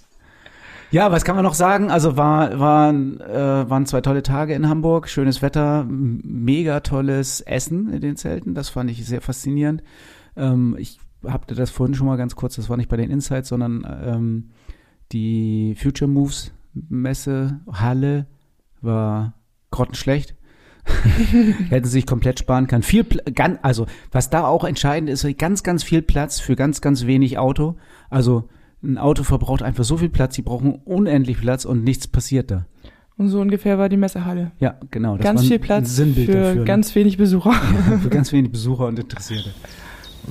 [0.90, 1.90] ja, was kann man noch sagen?
[1.90, 7.90] Also war, waren, äh, waren zwei tolle Tage in Hamburg, schönes Wetter, mega tolles Essen
[7.92, 8.54] in den Zelten.
[8.54, 9.82] Das fand ich sehr faszinierend.
[10.36, 13.48] Ähm, ich habte das vorhin schon mal ganz kurz, das war nicht bei den Insights,
[13.48, 14.50] sondern ähm,
[15.12, 18.26] die Future Moves Messe, Halle
[18.80, 19.34] war
[19.70, 20.34] grottenschlecht.
[21.68, 22.82] Hätten sie sich komplett sparen können.
[22.82, 26.80] Viel, Pl- gan- also was da auch entscheidend ist, ganz, ganz viel Platz für ganz,
[26.80, 27.76] ganz wenig Auto.
[28.08, 28.48] Also
[28.82, 32.66] ein Auto verbraucht einfach so viel Platz, sie brauchen unendlich Platz und nichts passiert da.
[33.16, 34.52] Und so ungefähr war die Messehalle.
[34.60, 35.16] Ja, genau.
[35.16, 36.64] Das ganz viel Platz für dafür, ne?
[36.64, 37.50] ganz wenig Besucher.
[37.50, 39.50] ja, für ganz wenig Besucher und Interessierte.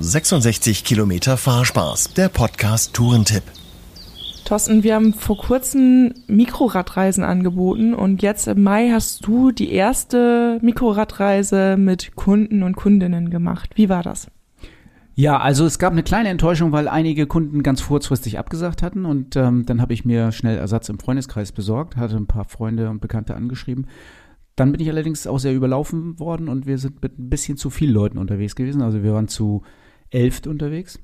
[0.00, 3.42] 66 Kilometer Fahrspaß, der Podcast Tourentipp.
[4.44, 10.60] Thorsten, wir haben vor kurzem Mikroradreisen angeboten und jetzt im Mai hast du die erste
[10.62, 13.70] Mikroradreise mit Kunden und Kundinnen gemacht.
[13.74, 14.28] Wie war das?
[15.16, 19.34] Ja, also es gab eine kleine Enttäuschung, weil einige Kunden ganz kurzfristig abgesagt hatten und
[19.34, 23.00] ähm, dann habe ich mir schnell Ersatz im Freundeskreis besorgt, hatte ein paar Freunde und
[23.00, 23.88] Bekannte angeschrieben.
[24.54, 27.68] Dann bin ich allerdings auch sehr überlaufen worden und wir sind mit ein bisschen zu
[27.68, 28.80] vielen Leuten unterwegs gewesen.
[28.80, 29.62] Also wir waren zu
[30.10, 31.00] elf unterwegs.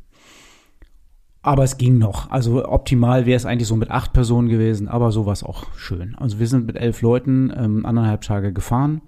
[1.42, 2.30] Aber es ging noch.
[2.30, 5.74] Also optimal wäre es eigentlich so mit acht Personen gewesen, aber so war es auch
[5.76, 6.14] schön.
[6.14, 9.02] Also wir sind mit elf Leuten ähm, anderthalb Tage gefahren.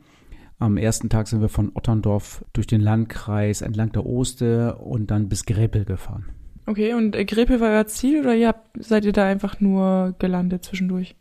[0.59, 5.29] Am ersten Tag sind wir von Otterndorf durch den Landkreis entlang der Oste und dann
[5.29, 6.27] bis Grepel gefahren.
[6.67, 10.15] Okay, und äh, Grepel war euer Ziel oder ihr habt, seid ihr da einfach nur
[10.19, 11.17] gelandet zwischendurch?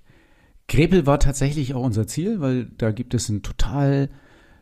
[0.67, 4.09] Grepel war tatsächlich auch unser Ziel, weil da gibt es einen total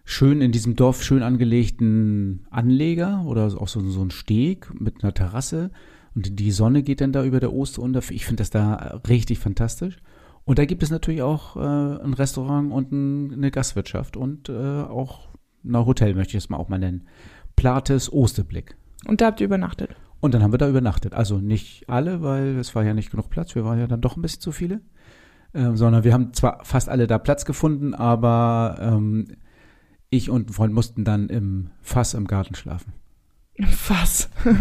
[0.05, 5.13] schön in diesem Dorf schön angelegten Anleger oder auch so, so einen Steg mit einer
[5.13, 5.71] Terrasse
[6.15, 8.01] und die Sonne geht dann da über der Oste unter.
[8.09, 9.97] Ich finde das da richtig fantastisch.
[10.45, 14.53] Und da gibt es natürlich auch äh, ein Restaurant und ein, eine Gastwirtschaft und äh,
[14.53, 15.29] auch
[15.63, 17.07] ein Hotel, möchte ich es mal auch mal nennen.
[17.55, 18.75] Plates Osteblick.
[19.05, 19.95] Und da habt ihr übernachtet.
[20.19, 21.13] Und dann haben wir da übernachtet.
[21.13, 23.55] Also nicht alle, weil es war ja nicht genug Platz.
[23.55, 24.81] Wir waren ja dann doch ein bisschen zu viele.
[25.53, 29.27] Ähm, sondern wir haben zwar fast alle da Platz gefunden, aber ähm,
[30.13, 32.93] ich und ein Freund mussten dann im Fass im Garten schlafen.
[33.87, 34.29] Was?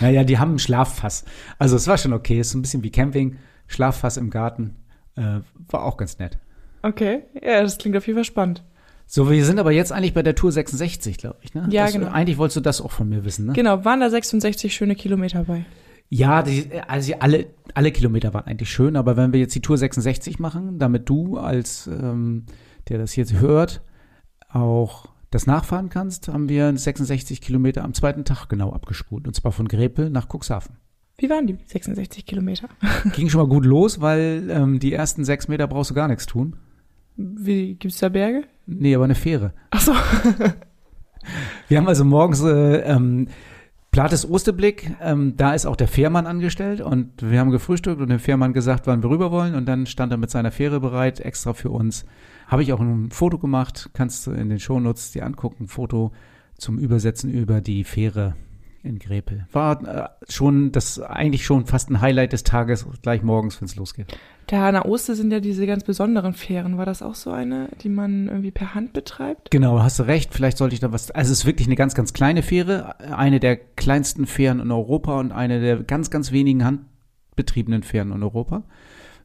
[0.00, 1.24] Naja, die haben ein Schlaffass.
[1.60, 2.40] Also es war schon okay.
[2.40, 3.36] Es ist so ein bisschen wie Camping.
[3.68, 4.74] Schlaffass im Garten.
[5.14, 6.38] Äh, war auch ganz nett.
[6.82, 8.64] Okay, ja, das klingt auf jeden Fall spannend.
[9.06, 11.66] So, wir sind aber jetzt eigentlich bei der Tour 66, glaube ich, ne?
[11.70, 12.08] Ja, das, genau.
[12.08, 13.52] Eigentlich wolltest du das auch von mir wissen, ne?
[13.52, 15.64] Genau, waren da 66 schöne Kilometer bei.
[16.08, 19.78] Ja, die, also alle, alle Kilometer waren eigentlich schön, aber wenn wir jetzt die Tour
[19.78, 22.46] 66 machen, damit du als, ähm,
[22.88, 23.82] der das jetzt hört,
[24.52, 29.26] auch das nachfahren kannst, haben wir 66 Kilometer am zweiten Tag genau abgespult.
[29.26, 30.76] Und zwar von Grepel nach Cuxhaven.
[31.18, 32.68] Wie waren die 66 Kilometer?
[33.14, 36.26] Ging schon mal gut los, weil ähm, die ersten sechs Meter brauchst du gar nichts
[36.26, 36.56] tun.
[37.16, 38.44] Wie gibt's da Berge?
[38.66, 39.52] Nee, aber eine Fähre.
[39.70, 39.92] Ach so.
[41.68, 43.28] Wir haben also morgens äh, ähm,
[43.90, 48.20] Plates Osterblick, ähm, da ist auch der Fährmann angestellt und wir haben gefrühstückt und dem
[48.20, 51.54] Fährmann gesagt, wann wir rüber wollen und dann stand er mit seiner Fähre bereit, extra
[51.54, 52.04] für uns.
[52.46, 56.12] Habe ich auch ein Foto gemacht, kannst du in den Shownotes dir angucken, Foto
[56.56, 58.36] zum Übersetzen über die Fähre
[58.82, 59.46] in Grepel.
[59.52, 63.76] War äh, schon das eigentlich schon fast ein Highlight des Tages, gleich morgens, wenn es
[63.76, 64.06] losgeht.
[64.50, 66.76] Der Oster sind ja diese ganz besonderen Fähren.
[66.76, 69.50] War das auch so eine, die man irgendwie per Hand betreibt?
[69.50, 70.34] Genau, hast du recht.
[70.34, 71.10] Vielleicht sollte ich da was.
[71.10, 75.20] Also es ist wirklich eine ganz, ganz kleine Fähre, eine der kleinsten Fähren in Europa
[75.20, 78.64] und eine der ganz, ganz wenigen handbetriebenen Fähren in Europa.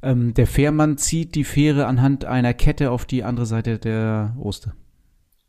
[0.03, 4.73] Ähm, der Fährmann zieht die Fähre anhand einer Kette auf die andere Seite der Oster.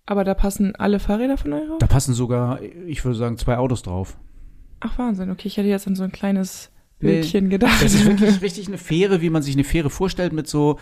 [0.06, 1.78] Aber da passen alle Fahrräder von euch drauf?
[1.80, 4.16] Da passen sogar, ich würde sagen, zwei Autos drauf.
[4.80, 7.82] Ach Wahnsinn, okay, ich hätte jetzt an so ein kleines Bildchen gedacht.
[7.82, 10.78] Das ist wirklich richtig eine Fähre, wie man sich eine Fähre vorstellt, mit so,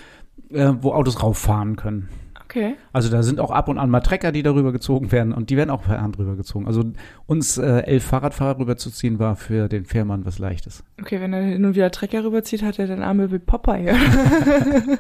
[0.51, 2.09] äh, wo Autos rauffahren können.
[2.45, 2.75] okay.
[2.93, 5.57] Also da sind auch ab und an mal Trecker, die darüber gezogen werden und die
[5.57, 6.67] werden auch per Hand rübergezogen.
[6.67, 6.85] Also
[7.27, 10.85] uns äh, elf Fahrradfahrer rüberzuziehen war für den Fährmann was Leichtes.
[11.01, 13.95] Okay, wenn er hin und wieder Trecker rüberzieht, hat er dann Arme wie Popeye.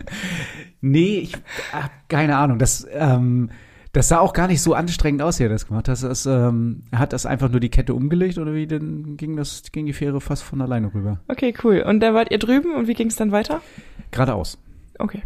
[0.81, 1.33] Nee, ich
[1.72, 2.59] hab keine Ahnung.
[2.59, 3.51] Das, ähm,
[3.95, 5.93] das sah auch gar nicht so anstrengend aus, wie er das gemacht hat.
[5.93, 9.37] Das, ist, ähm, er hat das einfach nur die Kette umgelegt oder wie, dann ging
[9.37, 11.21] das, ging die Fähre fast von alleine rüber.
[11.29, 11.85] Okay, cool.
[11.87, 13.63] Und dann wart ihr drüben und wie ging es dann weiter?
[14.11, 14.59] Geradeaus.
[14.99, 15.23] Okay,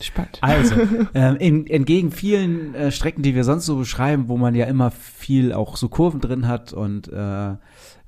[0.00, 0.38] spannend.
[0.42, 0.74] Also,
[1.14, 4.90] ähm, in, entgegen vielen äh, Strecken, die wir sonst so beschreiben, wo man ja immer
[4.90, 7.54] viel auch so Kurven drin hat und äh,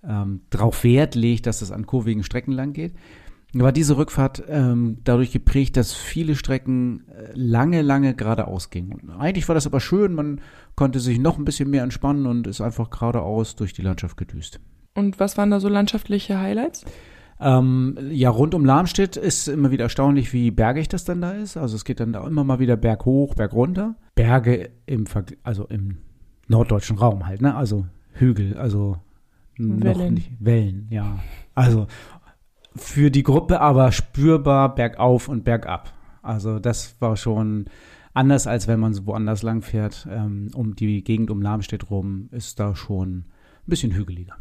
[0.02, 2.94] ähm, darauf Wert legt, dass es an kurvigen Strecken lang geht,
[3.54, 8.92] war diese Rückfahrt ähm, dadurch geprägt, dass viele Strecken äh, lange, lange geradeaus gingen.
[8.92, 10.40] Und eigentlich war das aber schön, man
[10.76, 14.60] konnte sich noch ein bisschen mehr entspannen und ist einfach geradeaus durch die Landschaft gedüst.
[14.94, 16.84] Und was waren da so landschaftliche Highlights?
[17.40, 21.56] Ähm, ja, rund um Lamstedt ist immer wieder erstaunlich, wie bergig das dann da ist.
[21.56, 23.96] Also es geht dann da immer mal wieder Berg hoch, Berg runter.
[24.14, 25.98] Berge im, Verg- also im
[26.48, 27.54] norddeutschen Raum halt, ne?
[27.54, 28.98] Also Hügel, also
[29.56, 30.14] noch Wellen.
[30.14, 31.18] nicht Wellen, ja.
[31.54, 31.86] Also
[32.76, 35.92] für die Gruppe aber spürbar bergauf und bergab.
[36.22, 37.66] Also das war schon
[38.14, 40.06] anders, als wenn man so woanders lang fährt.
[40.10, 43.24] Ähm, um die Gegend um Lamstedt rum ist da schon ein
[43.66, 44.36] bisschen hügeliger.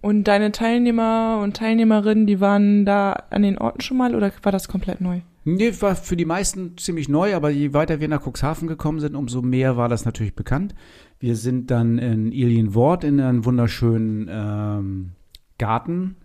[0.00, 4.52] Und deine Teilnehmer und Teilnehmerinnen, die waren da an den Orten schon mal oder war
[4.52, 5.20] das komplett neu?
[5.44, 9.14] Nee, war für die meisten ziemlich neu, aber je weiter wir nach Cuxhaven gekommen sind,
[9.14, 10.74] umso mehr war das natürlich bekannt.
[11.18, 15.12] Wir sind dann in Ilienwort in einen wunderschönen ähm,
[15.58, 16.16] Garten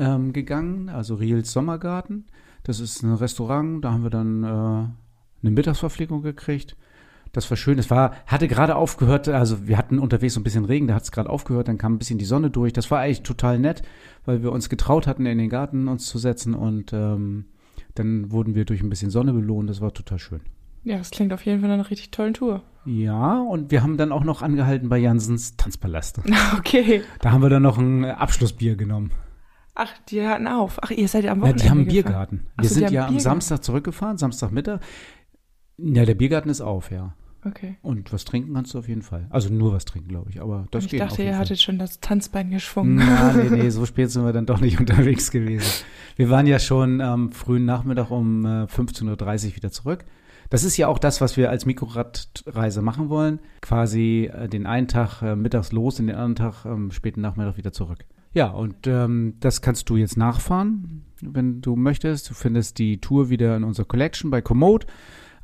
[0.00, 2.26] ähm, gegangen, also Riels Sommergarten.
[2.64, 6.76] Das ist ein Restaurant, da haben wir dann äh, eine Mittagsverpflegung gekriegt.
[7.32, 7.78] Das war schön.
[7.78, 11.04] Es war, hatte gerade aufgehört, also wir hatten unterwegs so ein bisschen Regen, da hat
[11.04, 12.72] es gerade aufgehört, dann kam ein bisschen die Sonne durch.
[12.72, 13.82] Das war eigentlich total nett,
[14.24, 17.44] weil wir uns getraut hatten, in den Garten uns zu setzen und ähm,
[17.94, 19.70] dann wurden wir durch ein bisschen Sonne belohnt.
[19.70, 20.40] Das war total schön.
[20.82, 22.62] Ja, das klingt auf jeden Fall nach einer richtig tollen Tour.
[22.86, 26.20] Ja, und wir haben dann auch noch angehalten bei Jansens Tanzpalast.
[26.58, 27.02] Okay.
[27.20, 29.12] Da haben wir dann noch ein Abschlussbier genommen.
[29.74, 30.78] Ach, die hatten auf.
[30.82, 31.88] Ach, ihr seid ja am Ja, Wochenende die haben einen.
[31.88, 32.46] Biergarten.
[32.58, 33.18] Wir so, sind ja am.
[33.18, 34.80] Samstag zurückgefahren, Samstagmittag.
[35.78, 37.14] Ja, der Biergarten ist auf, ja.
[37.44, 37.76] Okay.
[37.80, 39.26] Und was trinken kannst du auf jeden Fall.
[39.30, 40.42] Also nur was trinken, glaube ich.
[40.42, 42.96] Aber das ich geht auf dachte, ihr hattet schon das Tanzbein geschwungen.
[42.96, 45.84] Na, nee, nee, so spät sind wir dann doch nicht unterwegs gewesen.
[46.16, 50.04] Wir waren ja schon am frühen Nachmittag um äh, 15.30 Uhr wieder zurück.
[50.50, 53.38] Das ist ja auch das, was wir als Mikroradreise machen wollen.
[53.62, 57.72] Quasi äh, den einen Tag äh, mittags los, den anderen Tag ähm, späten Nachmittag wieder
[57.72, 58.04] zurück.
[58.32, 62.30] Ja, und ähm, das kannst du jetzt nachfahren, wenn du möchtest.
[62.30, 64.86] Du findest die Tour wieder in unserer Collection bei Komoot.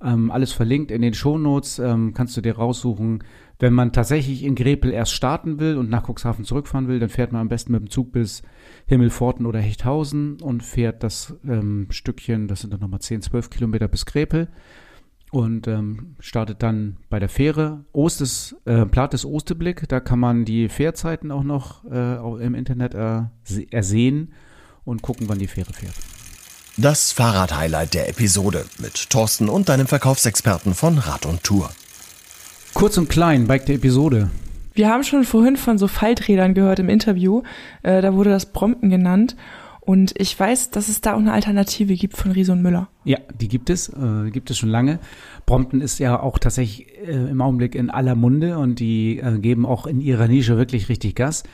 [0.00, 3.24] Ähm, alles verlinkt in den Shownotes, ähm, kannst du dir raussuchen.
[3.58, 7.32] Wenn man tatsächlich in Grepel erst starten will und nach Cuxhaven zurückfahren will, dann fährt
[7.32, 8.42] man am besten mit dem Zug bis
[8.86, 13.88] Himmelforten oder Hechthausen und fährt das ähm, Stückchen, das sind dann nochmal 10, 12 Kilometer
[13.88, 14.48] bis Grepel
[15.36, 17.84] und ähm, startet dann bei der Fähre.
[17.92, 22.94] Ostes, äh, Plates Osteblick, da kann man die Fährzeiten auch noch äh, auch im Internet
[22.94, 24.32] äh, se- ersehen
[24.84, 25.94] und gucken, wann die Fähre fährt.
[26.78, 31.70] Das Fahrrad-Highlight der Episode mit Thorsten und deinem Verkaufsexperten von Rad und Tour.
[32.74, 34.30] Kurz und klein, Bike der Episode.
[34.74, 37.42] Wir haben schon vorhin von so Falträdern gehört im Interview.
[37.82, 39.36] Äh, da wurde das Brompton genannt.
[39.86, 42.88] Und ich weiß, dass es da auch eine Alternative gibt von Riese und Müller.
[43.04, 44.98] Ja, die gibt es, äh, gibt es schon lange.
[45.46, 49.64] Brompton ist ja auch tatsächlich äh, im Augenblick in aller Munde und die äh, geben
[49.64, 51.44] auch in ihrer Nische wirklich richtig Gas.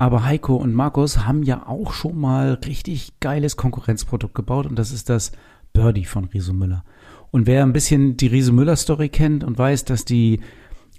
[0.00, 4.90] Aber Heiko und Markus haben ja auch schon mal richtig geiles Konkurrenzprodukt gebaut und das
[4.90, 5.30] ist das
[5.72, 6.82] Birdie von Riese Müller.
[7.30, 10.40] Und wer ein bisschen die Riese Müller Story kennt und weiß, dass die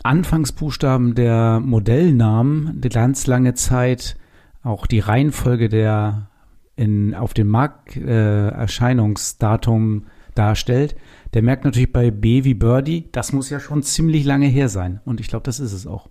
[0.04, 4.16] Anfangsbuchstaben der Modellnamen die ganz lange Zeit
[4.64, 6.31] auch die Reihenfolge der
[6.76, 10.96] in, auf dem Markterscheinungsdatum äh, darstellt,
[11.34, 15.02] der merkt natürlich bei B wie Birdie, das muss ja schon ziemlich lange her sein.
[15.06, 16.10] Und ich glaube, das ist es auch.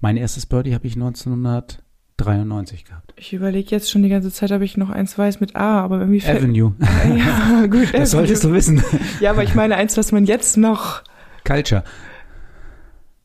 [0.00, 3.14] Mein erstes Birdie habe ich 1993 gehabt.
[3.16, 5.98] Ich überlege jetzt schon die ganze Zeit, ob ich noch eins weiß mit A, aber
[5.98, 6.74] irgendwie fällt Avenue.
[6.80, 7.82] ja, gut.
[7.82, 8.06] Das Avenue.
[8.06, 8.82] solltest du wissen.
[9.20, 11.02] Ja, aber ich meine eins, was man jetzt noch.
[11.44, 11.82] Culture.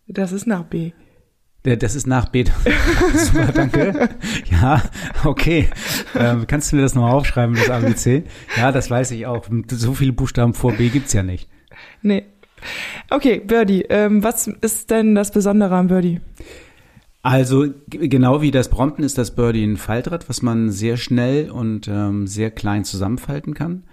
[0.07, 0.91] Das ist nach B.
[1.63, 2.43] Das ist nach B.
[3.15, 4.09] Super, danke.
[4.51, 4.83] Ja,
[5.23, 5.69] okay.
[6.13, 8.23] Ähm, kannst du mir das noch aufschreiben, das ABC?
[8.57, 9.45] Ja, das weiß ich auch.
[9.69, 11.47] So viele Buchstaben vor B gibt's ja nicht.
[12.01, 12.25] Nee.
[13.09, 13.85] Okay, Birdie.
[13.89, 16.19] Ähm, was ist denn das Besondere am Birdie?
[17.21, 21.87] Also genau wie das Brompton ist das Birdie ein Faltrad, was man sehr schnell und
[21.87, 23.83] ähm, sehr klein zusammenfalten kann.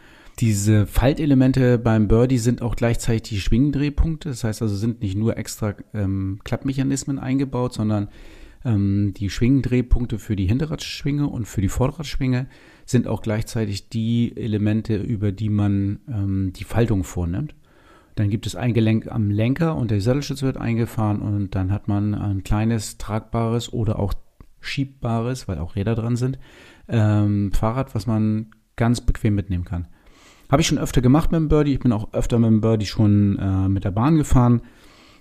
[0.41, 4.31] Diese Faltelemente beim Birdie sind auch gleichzeitig die Schwingendrehpunkte.
[4.31, 8.09] Das heißt also, sind nicht nur extra ähm, Klappmechanismen eingebaut, sondern
[8.65, 12.47] ähm, die Schwingendrehpunkte für die Hinterradschwinge und für die Vorderradschwinge
[12.87, 17.55] sind auch gleichzeitig die Elemente, über die man ähm, die Faltung vornimmt.
[18.15, 21.87] Dann gibt es ein Gelenk am Lenker und der Sattelschutz wird eingefahren und dann hat
[21.87, 24.15] man ein kleines tragbares oder auch
[24.61, 26.39] schiebbares, weil auch Räder dran sind,
[26.89, 29.87] ähm, Fahrrad, was man ganz bequem mitnehmen kann.
[30.51, 31.75] Habe ich schon öfter gemacht mit dem Birdie.
[31.75, 34.63] Ich bin auch öfter mit dem Birdie schon äh, mit der Bahn gefahren.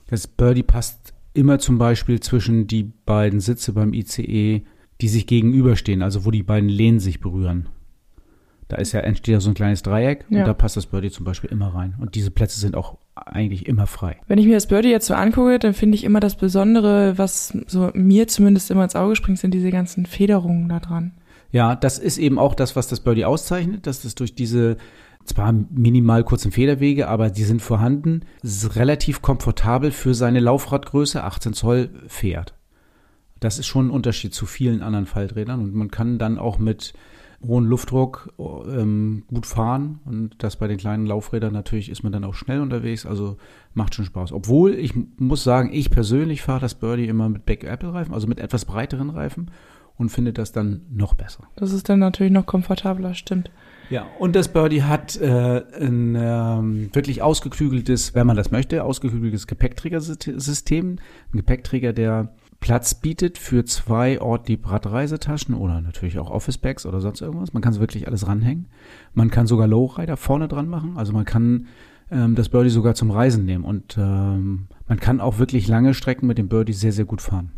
[0.07, 4.63] Das Birdie passt immer zum Beispiel zwischen die beiden Sitze beim ICE,
[5.01, 7.69] die sich gegenüberstehen, also wo die beiden Lehnen sich berühren.
[8.67, 10.39] Da ist ja, entsteht ja so ein kleines Dreieck ja.
[10.39, 11.95] und da passt das Birdie zum Beispiel immer rein.
[11.99, 14.17] Und diese Plätze sind auch eigentlich immer frei.
[14.27, 17.57] Wenn ich mir das Birdie jetzt so angucke, dann finde ich immer das Besondere, was
[17.65, 21.13] so mir zumindest immer ins Auge springt, sind diese ganzen Federungen da dran.
[21.51, 24.77] Ja, das ist eben auch das, was das Birdie auszeichnet, dass das durch diese
[25.29, 28.21] zwar minimal kurzen Federwege, aber die sind vorhanden.
[28.43, 32.55] Es ist relativ komfortabel für seine Laufradgröße, 18 Zoll fährt.
[33.39, 36.93] Das ist schon ein Unterschied zu vielen anderen Falträdern und man kann dann auch mit
[37.41, 42.25] hohem Luftdruck ähm, gut fahren und das bei den kleinen Laufrädern natürlich ist man dann
[42.25, 43.37] auch schnell unterwegs, also
[43.73, 44.33] macht schon Spaß.
[44.33, 48.27] Obwohl ich muss sagen, ich persönlich fahre das Birdie immer mit Back Apple Reifen, also
[48.27, 49.51] mit etwas breiteren Reifen
[49.97, 51.43] und finde das dann noch besser.
[51.55, 53.51] Das ist dann natürlich noch komfortabler, stimmt.
[53.89, 59.47] Ja, und das Birdie hat äh, ein ähm, wirklich ausgeklügeltes, wenn man das möchte, ausgeklügeltes
[59.47, 60.97] Gepäckträgersystem.
[61.33, 66.99] Ein Gepäckträger, der Platz bietet für zwei Ortlieb Radreisetaschen oder natürlich auch Office Bags oder
[66.99, 67.53] sonst irgendwas.
[67.53, 68.67] Man kann es wirklich alles ranhängen.
[69.13, 70.97] Man kann sogar Lowrider vorne dran machen.
[70.97, 71.67] Also man kann
[72.11, 73.63] ähm, das Birdie sogar zum Reisen nehmen.
[73.63, 77.51] Und ähm, man kann auch wirklich lange Strecken mit dem Birdie sehr, sehr gut fahren.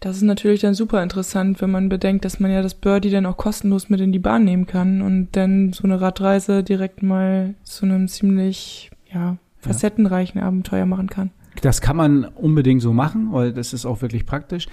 [0.00, 3.26] Das ist natürlich dann super interessant, wenn man bedenkt, dass man ja das Birdie dann
[3.26, 7.54] auch kostenlos mit in die Bahn nehmen kann und dann so eine Radreise direkt mal
[7.64, 10.40] zu einem ziemlich, ja, facettenreichen.
[10.40, 11.30] Abenteuer machen kann.
[11.60, 14.68] Das kann man unbedingt so machen, weil das ist auch wirklich praktisch.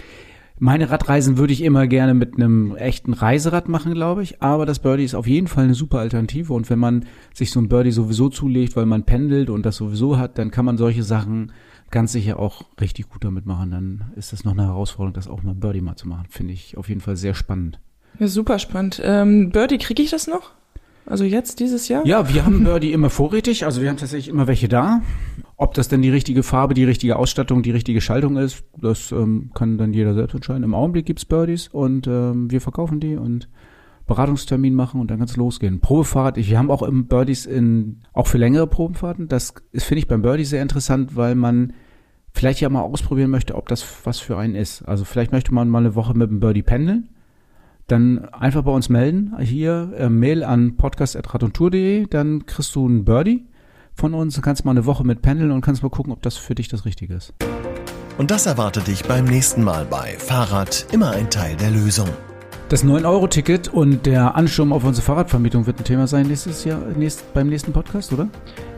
[0.60, 4.42] Meine Radreisen würde ich immer gerne mit einem echten Reiserad machen, glaube ich.
[4.42, 6.54] Aber das Birdie ist auf jeden Fall eine super Alternative.
[6.54, 10.18] Und wenn man sich so ein Birdie sowieso zulegt, weil man pendelt und das sowieso
[10.18, 11.52] hat, dann kann man solche Sachen
[11.92, 13.72] ganz sicher auch richtig gut damit machen.
[13.72, 16.26] Dann ist das noch eine Herausforderung, das auch mal Birdie mal zu machen.
[16.30, 17.80] Finde ich auf jeden Fall sehr spannend.
[18.20, 19.02] Ja, super spannend.
[19.04, 20.52] Ähm, Birdie, kriege ich das noch?
[21.06, 22.06] Also jetzt dieses Jahr?
[22.06, 23.64] Ja, wir haben Birdie immer vorrätig.
[23.64, 25.02] Also wir haben tatsächlich immer welche da.
[25.56, 29.52] Ob das denn die richtige Farbe, die richtige Ausstattung, die richtige Schaltung ist, das ähm,
[29.54, 30.64] kann dann jeder selbst entscheiden.
[30.64, 33.48] Im Augenblick gibt's Birdies und ähm, wir verkaufen die und
[34.08, 35.80] Beratungstermin machen und dann kann's losgehen.
[35.80, 39.28] Probefahrt, wir haben auch im Birdies in, auch für längere Probenfahrten.
[39.28, 41.74] Das finde ich, beim Birdie sehr interessant, weil man
[42.34, 44.82] vielleicht ja mal ausprobieren möchte, ob das was für einen ist.
[44.84, 47.10] Also vielleicht möchte man mal eine Woche mit dem Birdie pendeln.
[47.88, 49.34] Dann einfach bei uns melden.
[49.40, 53.48] Hier äh, Mail an podcast.radontour.de, dann kriegst du einen Birdie
[53.94, 56.38] von uns und kannst mal eine Woche mit pendeln und kannst mal gucken, ob das
[56.38, 57.34] für dich das Richtige ist.
[58.18, 62.08] Und das erwartet dich beim nächsten Mal bei Fahrrad immer ein Teil der Lösung.
[62.70, 67.34] Das 9-Euro-Ticket und der Ansturm auf unsere Fahrradvermietung wird ein Thema sein nächstes Jahr, nächst,
[67.34, 68.28] beim nächsten Podcast, oder?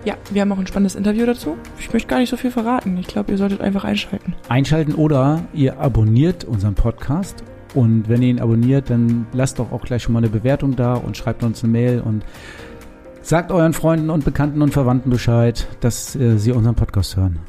[0.06, 1.58] Ja, wir haben auch ein spannendes Interview dazu.
[1.80, 2.98] Ich möchte gar nicht so viel verraten.
[2.98, 4.36] Ich glaube, ihr solltet einfach einschalten.
[4.48, 7.44] Einschalten oder ihr abonniert unseren Podcast.
[7.74, 10.94] Und wenn ihr ihn abonniert, dann lasst doch auch gleich schon mal eine Bewertung da
[10.94, 12.24] und schreibt uns eine Mail und
[13.24, 17.40] sagt euren Freunden und Bekannten und Verwandten Bescheid, dass äh, sie unseren Podcast hören.